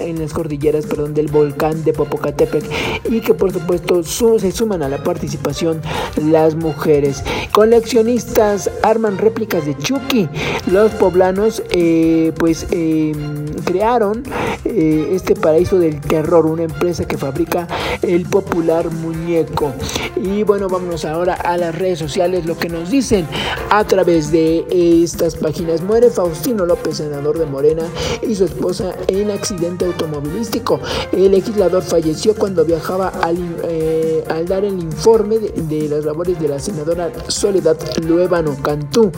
en 0.00 0.18
las 0.18 0.32
cordilleras 0.32 0.86
perdón, 0.86 1.14
del 1.14 1.28
volcán 1.28 1.84
de 1.84 1.92
Popocatépetl 1.92 2.66
y 3.10 3.20
que 3.20 3.34
por 3.34 3.52
supuesto 3.52 4.02
se 4.02 4.52
suman 4.52 4.82
a 4.82 4.88
la 4.88 5.02
participación 5.02 5.80
las 6.16 6.54
mujeres. 6.54 7.22
Coleccionistas 7.52 8.70
arman 8.82 9.18
réplicas 9.18 9.66
de 9.66 9.76
Chucky. 9.78 10.28
Los 10.70 10.92
poblanos 10.92 11.62
eh, 11.70 12.32
pues 12.38 12.66
em, 12.70 13.46
crearon 13.64 14.22
eh, 14.64 15.10
este 15.12 15.34
paraíso 15.34 15.78
del 15.78 16.00
terror, 16.00 16.46
una 16.46 16.64
empresa 16.64 17.06
que 17.06 17.16
fabrica 17.16 17.66
el 18.02 18.26
popular 18.26 18.90
muñeco 18.90 19.67
Y 20.16 20.42
bueno, 20.42 20.68
vámonos 20.68 21.04
ahora 21.04 21.34
a 21.34 21.56
las 21.56 21.74
redes 21.74 21.98
sociales, 21.98 22.46
lo 22.46 22.56
que 22.56 22.68
nos 22.68 22.90
dicen 22.90 23.26
a 23.70 23.84
través 23.84 24.30
de 24.30 24.66
estas 25.02 25.36
páginas. 25.36 25.82
Muere 25.82 26.10
Faustino 26.10 26.66
López, 26.66 26.96
senador 26.96 27.38
de 27.38 27.46
Morena, 27.46 27.84
y 28.26 28.34
su 28.34 28.44
esposa 28.44 28.94
en 29.06 29.30
accidente 29.30 29.84
automovilístico. 29.84 30.80
El 31.12 31.32
legislador 31.32 31.82
falleció 31.82 32.34
cuando 32.34 32.64
viajaba 32.64 33.08
al, 33.08 33.36
eh, 33.64 34.24
dar 34.46 34.64
el 34.64 34.78
informe 34.78 35.38
de, 35.38 35.88
las 35.88 36.04
labores 36.04 36.40
de 36.40 36.48
la 36.48 36.58
senadora 36.58 37.10
Soledad 37.28 37.76
Luébano 38.02 38.56
Cantú. 38.62 39.12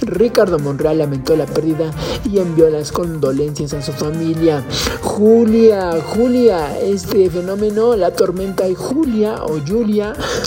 Ricardo 0.00 0.58
Monreal 0.58 0.98
lamentó 0.98 1.36
la 1.36 1.46
pérdida 1.46 1.90
y 2.24 2.38
envió 2.38 2.68
las 2.70 2.92
condolencias 2.92 3.72
a 3.74 3.82
su 3.82 3.92
familia. 3.92 4.64
Julia, 5.00 5.92
Julia, 6.14 6.78
este 6.80 7.30
fenómeno, 7.30 7.96
la 7.96 8.10
tormenta 8.12 8.64
Julia 8.74 9.42
o 9.44 9.58
Julia, 9.66 9.91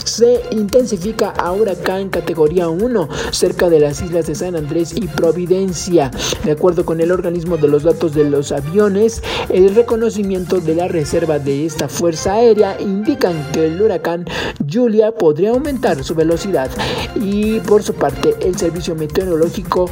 se 0.04 0.42
intensifica 0.50 1.30
a 1.30 1.52
huracán 1.52 2.08
categoría 2.08 2.68
1 2.68 3.08
cerca 3.30 3.68
de 3.68 3.78
las 3.78 4.02
islas 4.02 4.26
de 4.26 4.34
San 4.34 4.56
Andrés 4.56 4.92
y 4.96 5.06
Providencia. 5.06 6.10
De 6.44 6.52
acuerdo 6.52 6.84
con 6.84 7.00
el 7.00 7.12
organismo 7.12 7.56
de 7.56 7.68
los 7.68 7.84
datos 7.84 8.14
de 8.14 8.28
los 8.28 8.50
aviones, 8.50 9.22
el 9.48 9.74
reconocimiento 9.74 10.60
de 10.60 10.74
la 10.74 10.88
reserva 10.88 11.38
de 11.38 11.66
esta 11.66 11.88
fuerza 11.88 12.34
aérea 12.34 12.80
indican 12.80 13.52
que 13.52 13.66
el 13.66 13.80
huracán 13.80 14.24
Julia 14.70 15.12
podría 15.12 15.50
aumentar 15.50 16.02
su 16.02 16.14
velocidad. 16.14 16.70
Y 17.14 17.60
por 17.60 17.82
su 17.82 17.94
parte, 17.94 18.34
el 18.40 18.58
Servicio 18.58 18.94
Meteorológico 18.96 19.88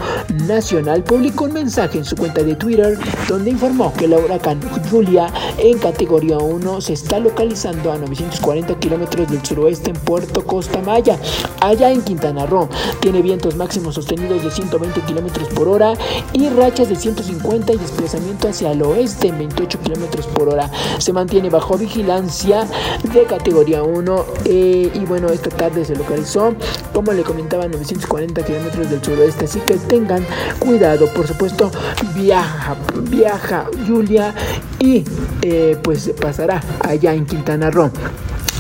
Nacional 0.49 1.05
publicó 1.05 1.45
un 1.45 1.53
mensaje 1.53 1.99
en 1.99 2.05
su 2.05 2.17
cuenta 2.17 2.43
de 2.43 2.57
Twitter 2.57 2.99
donde 3.29 3.51
informó 3.51 3.93
que 3.93 4.07
el 4.07 4.15
huracán 4.15 4.61
Julia 4.91 5.33
en 5.59 5.79
categoría 5.79 6.39
1 6.39 6.81
se 6.81 6.95
está 6.95 7.21
localizando 7.21 7.93
a 7.93 7.99
940 7.99 8.79
kilómetros 8.81 9.31
del 9.31 9.44
suroeste 9.45 9.91
en 9.91 9.97
Puerto 9.97 10.45
Costa 10.45 10.81
Maya, 10.81 11.19
allá 11.61 11.91
en 11.91 12.03
Quintana 12.03 12.47
Roo. 12.47 12.69
Tiene 13.01 13.23
vientos 13.23 13.57
máximos 13.57 13.95
sostenidos 13.95 14.43
de 14.43 14.51
120 14.51 15.01
kilómetros 15.03 15.49
por 15.49 15.69
hora 15.69 15.95
y 16.33 16.49
rachas 16.49 16.89
de 16.89 16.97
150 16.97 17.73
y 17.73 17.77
desplazamiento 17.77 18.49
hacia 18.49 18.73
el 18.73 18.83
oeste 18.83 19.29
en 19.29 19.39
28 19.39 19.81
kilómetros 19.81 20.27
por 20.27 20.49
hora. 20.49 20.71
Se 20.99 21.13
mantiene 21.13 21.51
bajo 21.51 21.77
vigilancia 21.77 22.67
de 23.13 23.25
categoría 23.25 23.83
1 23.83 24.25
eh, 24.45 24.91
y 24.95 24.99
bueno, 25.01 25.29
esta 25.29 25.51
tarde 25.51 25.85
se 25.85 25.97
localizó, 25.97 26.55
como 26.93 27.13
le 27.13 27.23
comentaba, 27.23 27.65
a 27.65 27.69
940 27.69 28.45
kilómetros 28.45 28.91
del 28.91 29.03
suroeste. 29.03 29.45
Así 29.45 29.61
que 29.61 29.75
tengan 29.75 30.25
cuidado, 30.59 31.07
por 31.09 31.27
supuesto, 31.27 31.71
viaja, 32.15 32.77
viaja 33.03 33.67
Julia 33.87 34.35
y 34.79 35.05
eh, 35.43 35.79
pues 35.83 36.11
pasará 36.21 36.63
allá 36.81 37.15
en 37.15 37.27
Quintana 37.27 37.71
Roo. 37.71 37.91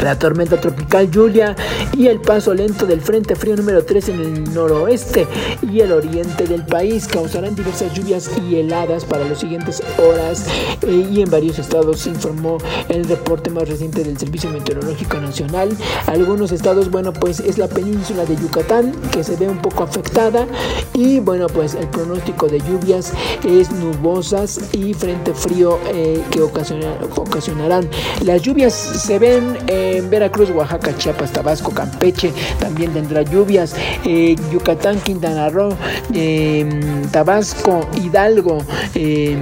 La 0.05 0.19
tormenta 0.19 0.61
tropical 0.61 1.09
Julia 1.11 1.57
y 1.97 2.09
el 2.09 2.21
paso 2.21 2.53
lento 2.53 2.85
del 2.85 3.01
Frente 3.01 3.35
Frío 3.35 3.57
número 3.57 3.87
3 3.87 4.11
en 4.11 4.21
el 4.21 4.53
noroeste 4.53 5.27
y 5.63 5.81
el 5.81 5.93
oriente 5.93 6.47
del 6.47 6.63
país 6.63 7.07
causarán 7.07 7.55
diversas 7.55 7.95
lluvias 7.95 8.31
y 8.47 8.57
heladas 8.57 9.07
para 9.07 9.27
las 9.27 9.39
siguientes 9.39 9.83
horas 9.97 10.47
eh, 10.83 11.09
y 11.11 11.23
en 11.23 11.31
varios 11.31 11.59
estados 11.59 12.07
informó 12.07 12.59
el 12.91 13.09
reporte 13.09 13.49
más 13.49 13.67
reciente 13.67 14.05
del 14.05 14.19
Servicio 14.19 14.51
Meteorológico 14.51 15.17
Nacional. 15.17 15.71
Algunos 16.07 16.53
estados, 16.53 16.91
bueno, 16.91 17.15
pues 17.15 17.41
es 17.41 17.57
la 17.57 17.69
península 17.69 18.27
de 18.27 18.37
Yucatán 18.37 18.93
que 19.11 19.25
se 19.25 19.37
ve 19.37 19.49
un 19.49 19.63
poco 19.63 19.85
afectada 19.85 20.47
y 20.93 21.21
bueno, 21.21 21.47
pues 21.47 21.75
el 21.77 21.89
pronóstico 21.89 22.47
de 22.47 22.61
lluvias 22.61 23.15
es 23.43 23.71
nubosas 23.71 24.61
y 24.75 24.93
frente 24.93 25.33
frío 25.33 25.79
eh, 25.87 26.23
que 26.31 26.43
ocasionar, 26.43 26.99
ocasionarán. 27.17 27.89
Las 28.23 28.43
lluvias 28.43 28.75
se 28.75 29.19
ven 29.19 29.57
eh, 29.67 29.94
en 29.99 30.11
Veracruz, 30.11 30.51
Oaxaca, 30.51 30.97
Chiapas, 30.97 31.33
Tabasco, 31.33 31.73
Campeche 31.73 32.33
también 32.59 32.93
tendrá 32.93 33.23
lluvias. 33.23 33.75
Eh, 34.05 34.37
Yucatán, 34.53 34.99
Quintana 35.01 35.49
Roo, 35.51 35.77
eh, 36.15 36.69
Tabasco, 37.11 37.89
Hidalgo, 38.03 38.59
eh, 38.95 39.37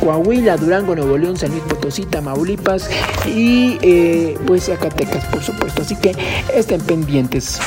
Coahuila, 0.00 0.56
Durango, 0.56 0.94
Nuevo 0.94 1.16
León, 1.16 1.36
San 1.36 1.50
Luis 1.50 1.62
Potosí, 1.62 2.04
Tamaulipas 2.04 2.88
y 3.26 3.78
eh, 3.82 4.36
pues 4.46 4.64
Zacatecas, 4.64 5.24
por 5.26 5.42
supuesto. 5.42 5.82
Así 5.82 5.96
que 5.96 6.14
estén 6.54 6.80
pendientes. 6.80 7.60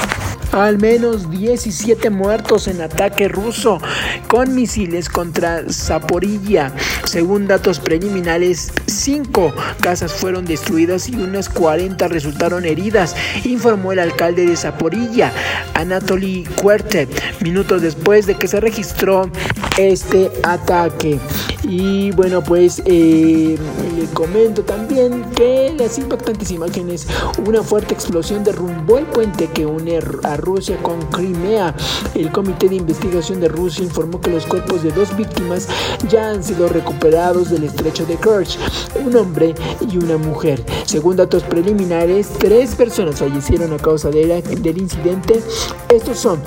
Al 0.52 0.78
menos 0.78 1.30
17 1.30 2.10
muertos 2.10 2.68
en 2.68 2.82
ataque 2.82 3.28
ruso 3.28 3.80
con 4.28 4.56
misiles 4.56 5.10
contra 5.10 5.64
Zaporilla. 5.70 6.72
Según 7.04 7.48
datos 7.48 7.80
preliminares, 7.80 8.72
5 8.88 9.54
casas 9.82 10.14
fueron 10.14 10.46
destruidas 10.46 11.10
y 11.10 11.16
unas 11.16 11.50
40 11.50 12.08
resultaron 12.08 12.66
heridas, 12.66 13.16
informó 13.44 13.92
el 13.92 14.00
alcalde 14.00 14.46
de 14.46 14.56
Zaporilla, 14.56 15.32
Anatoly 15.74 16.46
Cuerte, 16.62 17.08
minutos 17.42 17.82
después 17.82 18.26
de 18.26 18.36
que 18.36 18.48
se 18.48 18.60
registró 18.60 19.30
este 19.78 20.32
ataque. 20.44 21.20
Y 21.68 22.12
bueno, 22.12 22.44
pues 22.44 22.82
eh, 22.86 23.58
le 23.98 24.06
comento 24.14 24.62
también 24.62 25.26
que 25.32 25.74
las 25.78 25.98
impactantes 25.98 26.52
imágenes, 26.52 27.08
una 27.46 27.64
fuerte 27.64 27.94
explosión 27.96 28.44
derrumbó 28.44 29.00
el 29.00 29.06
puente 29.06 29.48
que 29.48 29.66
une 29.66 30.00
a 30.24 30.38
Rusia 30.38 30.78
con 30.84 31.02
Crimea. 31.08 31.76
El 32.14 32.32
Comité 32.32 32.70
de 32.70 32.76
Investigación 32.76 33.40
de 33.40 33.48
Rusia 33.48 33.84
informó 33.84 34.22
que 34.22 34.30
los 34.30 34.46
cuerpos 34.46 34.84
de 34.84 34.92
dos 34.92 35.16
víctimas 35.18 35.68
ya 36.08 36.30
han 36.30 36.44
sido 36.44 36.70
recuperados 36.70 37.50
del 37.50 37.64
estrecho 37.64 38.06
de 38.06 38.18
Kerch, 38.18 38.60
un 39.04 39.16
hombre 39.16 39.56
y 39.92 39.98
una 39.98 40.18
mujer. 40.18 40.64
Según 40.86 41.16
datos 41.16 41.44
preliminares, 41.44 42.30
tres 42.38 42.76
personas 42.76 43.20
fallecieron 43.20 43.74
a 43.74 43.78
causa 43.78 44.12
del 44.12 44.78
incidente. 44.78 45.42
Estos 45.90 46.20
son 46.20 46.42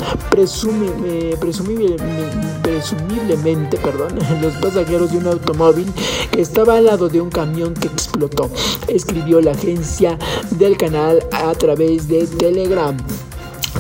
eh, 1.05 1.37
presumible, 1.41 1.97
presumiblemente 2.63 3.79
perdón, 3.79 4.19
los 4.43 4.55
pasajeros 4.57 5.08
de 5.11 5.19
un 5.19 5.27
automóvil 5.27 5.87
que 6.31 6.41
estaba 6.41 6.77
al 6.77 6.87
lado 6.87 7.09
de 7.09 7.21
un 7.21 7.31
camión 7.31 7.75
que 7.75 7.89
explotó, 7.89 8.51
escribió 8.87 9.41
la 9.41 9.53
agencia 9.53 10.19
del 10.51 10.77
canal 10.77 11.21
a 11.33 11.53
través 11.55 12.09
de 12.09 12.27
Telegram. 12.27 12.97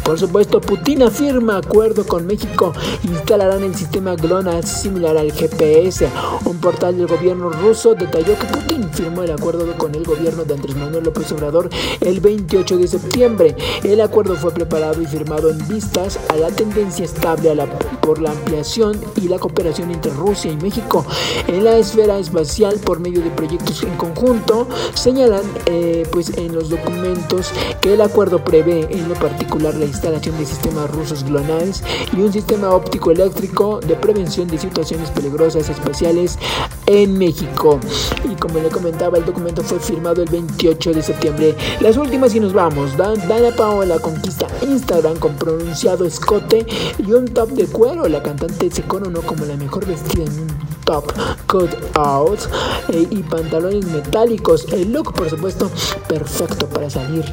Por 0.04 0.18
supuesto, 0.18 0.60
Putin 0.60 1.02
afirma 1.02 1.58
acuerdo 1.58 2.06
con 2.06 2.26
México. 2.26 2.72
Instalarán 3.04 3.62
el 3.62 3.74
sistema 3.74 4.14
GLONASS 4.14 4.82
similar 4.82 5.16
al 5.16 5.32
GPS. 5.32 6.08
Un 6.44 6.58
portal 6.58 6.96
del 6.96 7.06
gobierno 7.06 7.50
ruso 7.50 7.94
detalló 7.94 8.38
que 8.38 8.46
Putin 8.46 8.88
firmó 8.90 9.22
el 9.22 9.32
acuerdo 9.32 9.66
con 9.76 9.94
el 9.94 10.04
gobierno 10.04 10.44
de 10.44 10.54
Andrés 10.54 10.76
Manuel 10.76 11.04
López 11.04 11.30
Obrador 11.32 11.68
el 12.00 12.20
28 12.20 12.78
de 12.78 12.88
septiembre. 12.88 13.56
El 13.82 14.00
acuerdo 14.00 14.36
fue 14.36 14.52
preparado 14.52 15.02
y 15.02 15.06
firmado 15.06 15.50
en 15.50 15.68
vistas 15.68 16.18
a 16.28 16.36
la 16.36 16.48
tendencia 16.48 17.04
estable 17.04 17.48
por 18.02 18.20
la 18.20 18.30
ampliación 18.30 19.00
y 19.16 19.28
la 19.28 19.38
cooperación 19.38 19.90
entre 19.90 20.12
Rusia 20.12 20.50
y 20.50 20.56
México 20.56 21.04
en 21.46 21.64
la 21.64 21.76
esfera 21.76 22.18
espacial 22.18 22.76
por 22.84 23.00
medio 23.00 23.22
de 23.22 23.30
proyectos 23.30 23.82
en 23.82 23.96
conjunto. 23.96 24.68
Señalan 24.94 25.42
eh, 25.66 26.06
pues 26.10 26.36
en 26.36 26.54
los 26.54 26.68
documentos 26.68 27.50
que 27.80 27.94
el 27.94 28.00
acuerdo 28.00 28.44
prevé 28.44 28.88
en 28.90 29.08
lo 29.08 29.14
particular 29.14 29.74
la 29.78 29.86
instalación 29.86 30.36
de 30.38 30.46
sistemas 30.46 30.90
rusos 30.90 31.24
GLONASS 31.24 31.82
y 32.16 32.20
un 32.20 32.32
sistema 32.32 32.70
óptico 32.70 33.10
eléctrico 33.10 33.80
de 33.80 33.94
prevención 33.94 34.48
de 34.48 34.58
situaciones 34.58 35.10
peligrosas 35.10 35.68
espaciales 35.68 36.38
en 36.86 37.18
México. 37.18 37.78
Y 38.30 38.34
como 38.36 38.58
le 38.58 38.68
comentaba, 38.68 39.18
el 39.18 39.24
documento 39.24 39.62
fue 39.62 39.78
firmado 39.78 40.22
el 40.22 40.30
28 40.30 40.92
de 40.92 41.02
septiembre. 41.02 41.56
Las 41.80 41.96
últimas 41.96 42.34
y 42.34 42.40
nos 42.40 42.52
vamos. 42.52 42.96
Dan, 42.96 43.16
Dana 43.28 43.54
Paola 43.56 43.98
conquista 43.98 44.46
Instagram 44.62 45.18
con 45.18 45.36
pronunciado 45.36 46.04
escote 46.04 46.66
y 46.98 47.12
un 47.12 47.26
top 47.26 47.50
de 47.50 47.66
cuero. 47.66 48.08
La 48.08 48.22
cantante 48.22 48.70
se 48.70 48.82
coronó 48.82 49.22
como 49.22 49.44
la 49.44 49.56
mejor 49.56 49.86
vestida 49.86 50.24
en 50.24 50.40
un 50.40 50.77
top 50.88 51.12
cut 51.46 51.68
out 51.96 52.38
eh, 52.88 53.06
y 53.10 53.22
pantalones 53.22 53.84
metálicos. 53.84 54.72
El 54.72 54.90
look, 54.90 55.12
por 55.12 55.28
supuesto, 55.28 55.70
perfecto 56.08 56.66
para 56.66 56.88
salir 56.88 57.26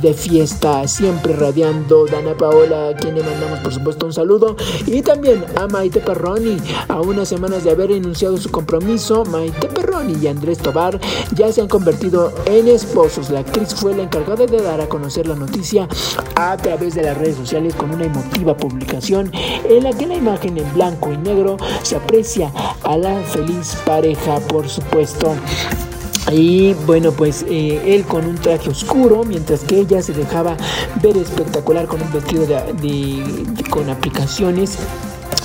de 0.00 0.14
fiesta. 0.14 0.88
Siempre 0.88 1.36
radiando 1.36 2.06
Dana 2.06 2.34
Paola, 2.34 2.88
a 2.88 2.96
quien 2.96 3.14
le 3.14 3.22
mandamos, 3.22 3.60
por 3.60 3.74
supuesto, 3.74 4.06
un 4.06 4.14
saludo. 4.14 4.56
Y 4.86 5.02
también 5.02 5.44
a 5.56 5.66
Maite 5.68 6.00
Perroni. 6.00 6.56
A 6.88 7.02
unas 7.02 7.28
semanas 7.28 7.64
de 7.64 7.70
haber 7.70 7.92
enunciado 7.92 8.38
su 8.38 8.50
compromiso, 8.50 9.26
Maite 9.26 9.68
Perroni 9.68 10.16
y 10.22 10.26
Andrés 10.28 10.58
Tobar 10.58 10.98
ya 11.34 11.52
se 11.52 11.60
han 11.60 11.68
convertido 11.68 12.32
en 12.46 12.66
esposos. 12.66 13.28
La 13.28 13.40
actriz 13.40 13.74
fue 13.74 13.94
la 13.94 14.04
encargada 14.04 14.46
de 14.46 14.62
dar 14.62 14.80
a 14.80 14.88
conocer 14.88 15.26
la 15.26 15.34
noticia 15.34 15.86
a 16.34 16.56
través 16.56 16.94
de 16.94 17.02
las 17.02 17.18
redes 17.18 17.36
sociales 17.36 17.74
con 17.74 17.90
una 17.90 18.06
emotiva 18.06 18.56
publicación 18.56 19.30
en 19.34 19.84
la 19.84 19.92
que 19.92 20.06
la 20.06 20.14
imagen 20.14 20.56
en 20.56 20.72
blanco 20.72 21.12
y 21.12 21.18
negro 21.18 21.58
se 21.82 21.96
aprecia 21.96 22.50
a 22.84 23.01
feliz 23.32 23.76
pareja, 23.84 24.38
por 24.40 24.68
supuesto. 24.68 25.34
Y 26.30 26.74
bueno, 26.86 27.10
pues 27.10 27.44
eh, 27.48 27.82
él 27.84 28.04
con 28.04 28.26
un 28.26 28.36
traje 28.36 28.70
oscuro, 28.70 29.24
mientras 29.24 29.60
que 29.60 29.80
ella 29.80 30.00
se 30.02 30.12
dejaba 30.12 30.56
ver 31.02 31.16
espectacular 31.16 31.86
con 31.86 32.00
un 32.00 32.12
vestido 32.12 32.46
de, 32.46 33.44
con 33.70 33.90
aplicaciones 33.90 34.78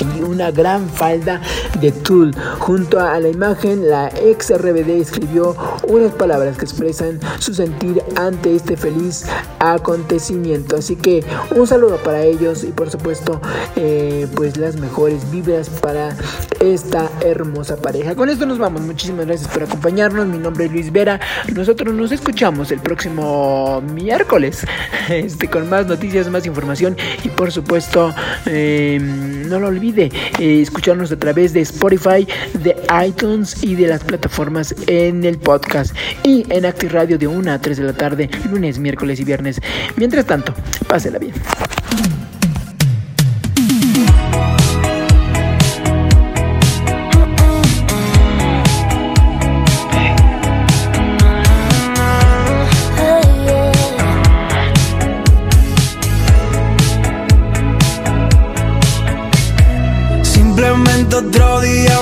y 0.01 0.21
una 0.21 0.51
gran 0.51 0.89
falda 0.89 1.41
de 1.79 1.91
tul. 1.91 2.35
Junto 2.59 2.99
a 2.99 3.19
la 3.19 3.29
imagen, 3.29 3.89
la 3.89 4.09
ex 4.09 4.51
RBD 4.55 4.89
escribió 5.01 5.55
unas 5.87 6.11
palabras 6.13 6.57
que 6.57 6.65
expresan 6.65 7.19
su 7.39 7.53
sentir 7.53 8.01
ante 8.15 8.55
este 8.55 8.77
feliz 8.77 9.25
acontecimiento. 9.59 10.77
Así 10.77 10.95
que 10.95 11.23
un 11.55 11.67
saludo 11.67 11.97
para 11.97 12.23
ellos 12.23 12.63
y 12.63 12.67
por 12.67 12.89
supuesto 12.89 13.41
eh, 13.75 14.27
pues 14.35 14.57
las 14.57 14.77
mejores 14.77 15.29
vibras 15.31 15.69
para 15.69 16.15
esta 16.59 17.09
hermosa 17.21 17.77
pareja. 17.77 18.15
Con 18.15 18.29
esto 18.29 18.45
nos 18.45 18.57
vamos. 18.57 18.81
Muchísimas 18.81 19.25
gracias 19.25 19.49
por 19.49 19.63
acompañarnos. 19.63 20.27
Mi 20.27 20.37
nombre 20.37 20.65
es 20.65 20.71
Luis 20.71 20.91
Vera. 20.91 21.19
Nosotros 21.53 21.93
nos 21.93 22.11
escuchamos 22.11 22.71
el 22.71 22.79
próximo 22.79 23.81
miércoles 23.93 24.65
este, 25.09 25.49
con 25.49 25.69
más 25.69 25.87
noticias, 25.87 26.29
más 26.29 26.45
información 26.45 26.95
y 27.23 27.29
por 27.29 27.51
supuesto 27.51 28.13
em, 28.45 29.47
no 29.49 29.59
lo 29.59 29.67
olvide 29.87 30.11
eh, 30.39 30.61
escucharnos 30.61 31.11
a 31.11 31.17
través 31.17 31.53
de 31.53 31.61
Spotify, 31.61 32.27
de 32.61 32.75
iTunes 33.05 33.63
y 33.63 33.75
de 33.75 33.87
las 33.87 34.03
plataformas 34.03 34.75
en 34.87 35.23
el 35.23 35.37
podcast 35.37 35.95
y 36.23 36.45
en 36.49 36.65
Active 36.65 36.91
Radio 36.91 37.17
de 37.17 37.27
1 37.27 37.51
a 37.51 37.59
3 37.59 37.77
de 37.77 37.83
la 37.83 37.93
tarde, 37.93 38.29
lunes, 38.49 38.79
miércoles 38.79 39.19
y 39.19 39.23
viernes. 39.23 39.61
Mientras 39.95 40.25
tanto, 40.25 40.53
pásela 40.87 41.19
bien. 41.19 41.33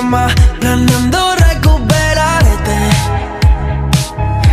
Más 0.06 0.32
planeando 0.60 1.18
recuperarte. 1.36 2.78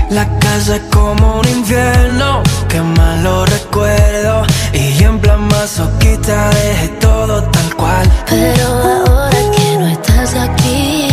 La 0.10 0.28
casa 0.40 0.76
es 0.76 0.82
como 0.92 1.40
un 1.40 1.48
infierno, 1.48 2.42
que 2.68 2.82
malo 2.82 3.46
recuerdo. 3.46 4.46
Y 4.74 5.04
en 5.04 5.20
plan 5.20 5.48
masoquista 5.48 6.50
dejé 6.50 6.88
todo 7.00 7.44
tal 7.44 7.76
cual. 7.76 8.12
Pero 8.30 8.68
ahora 8.68 9.38
que 9.56 9.78
no 9.78 9.88
estás 9.88 10.36
aquí, 10.36 11.13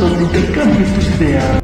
Donde 0.00 0.24
intercambies 0.24 0.94
tus 0.94 1.06
ideas. 1.20 1.59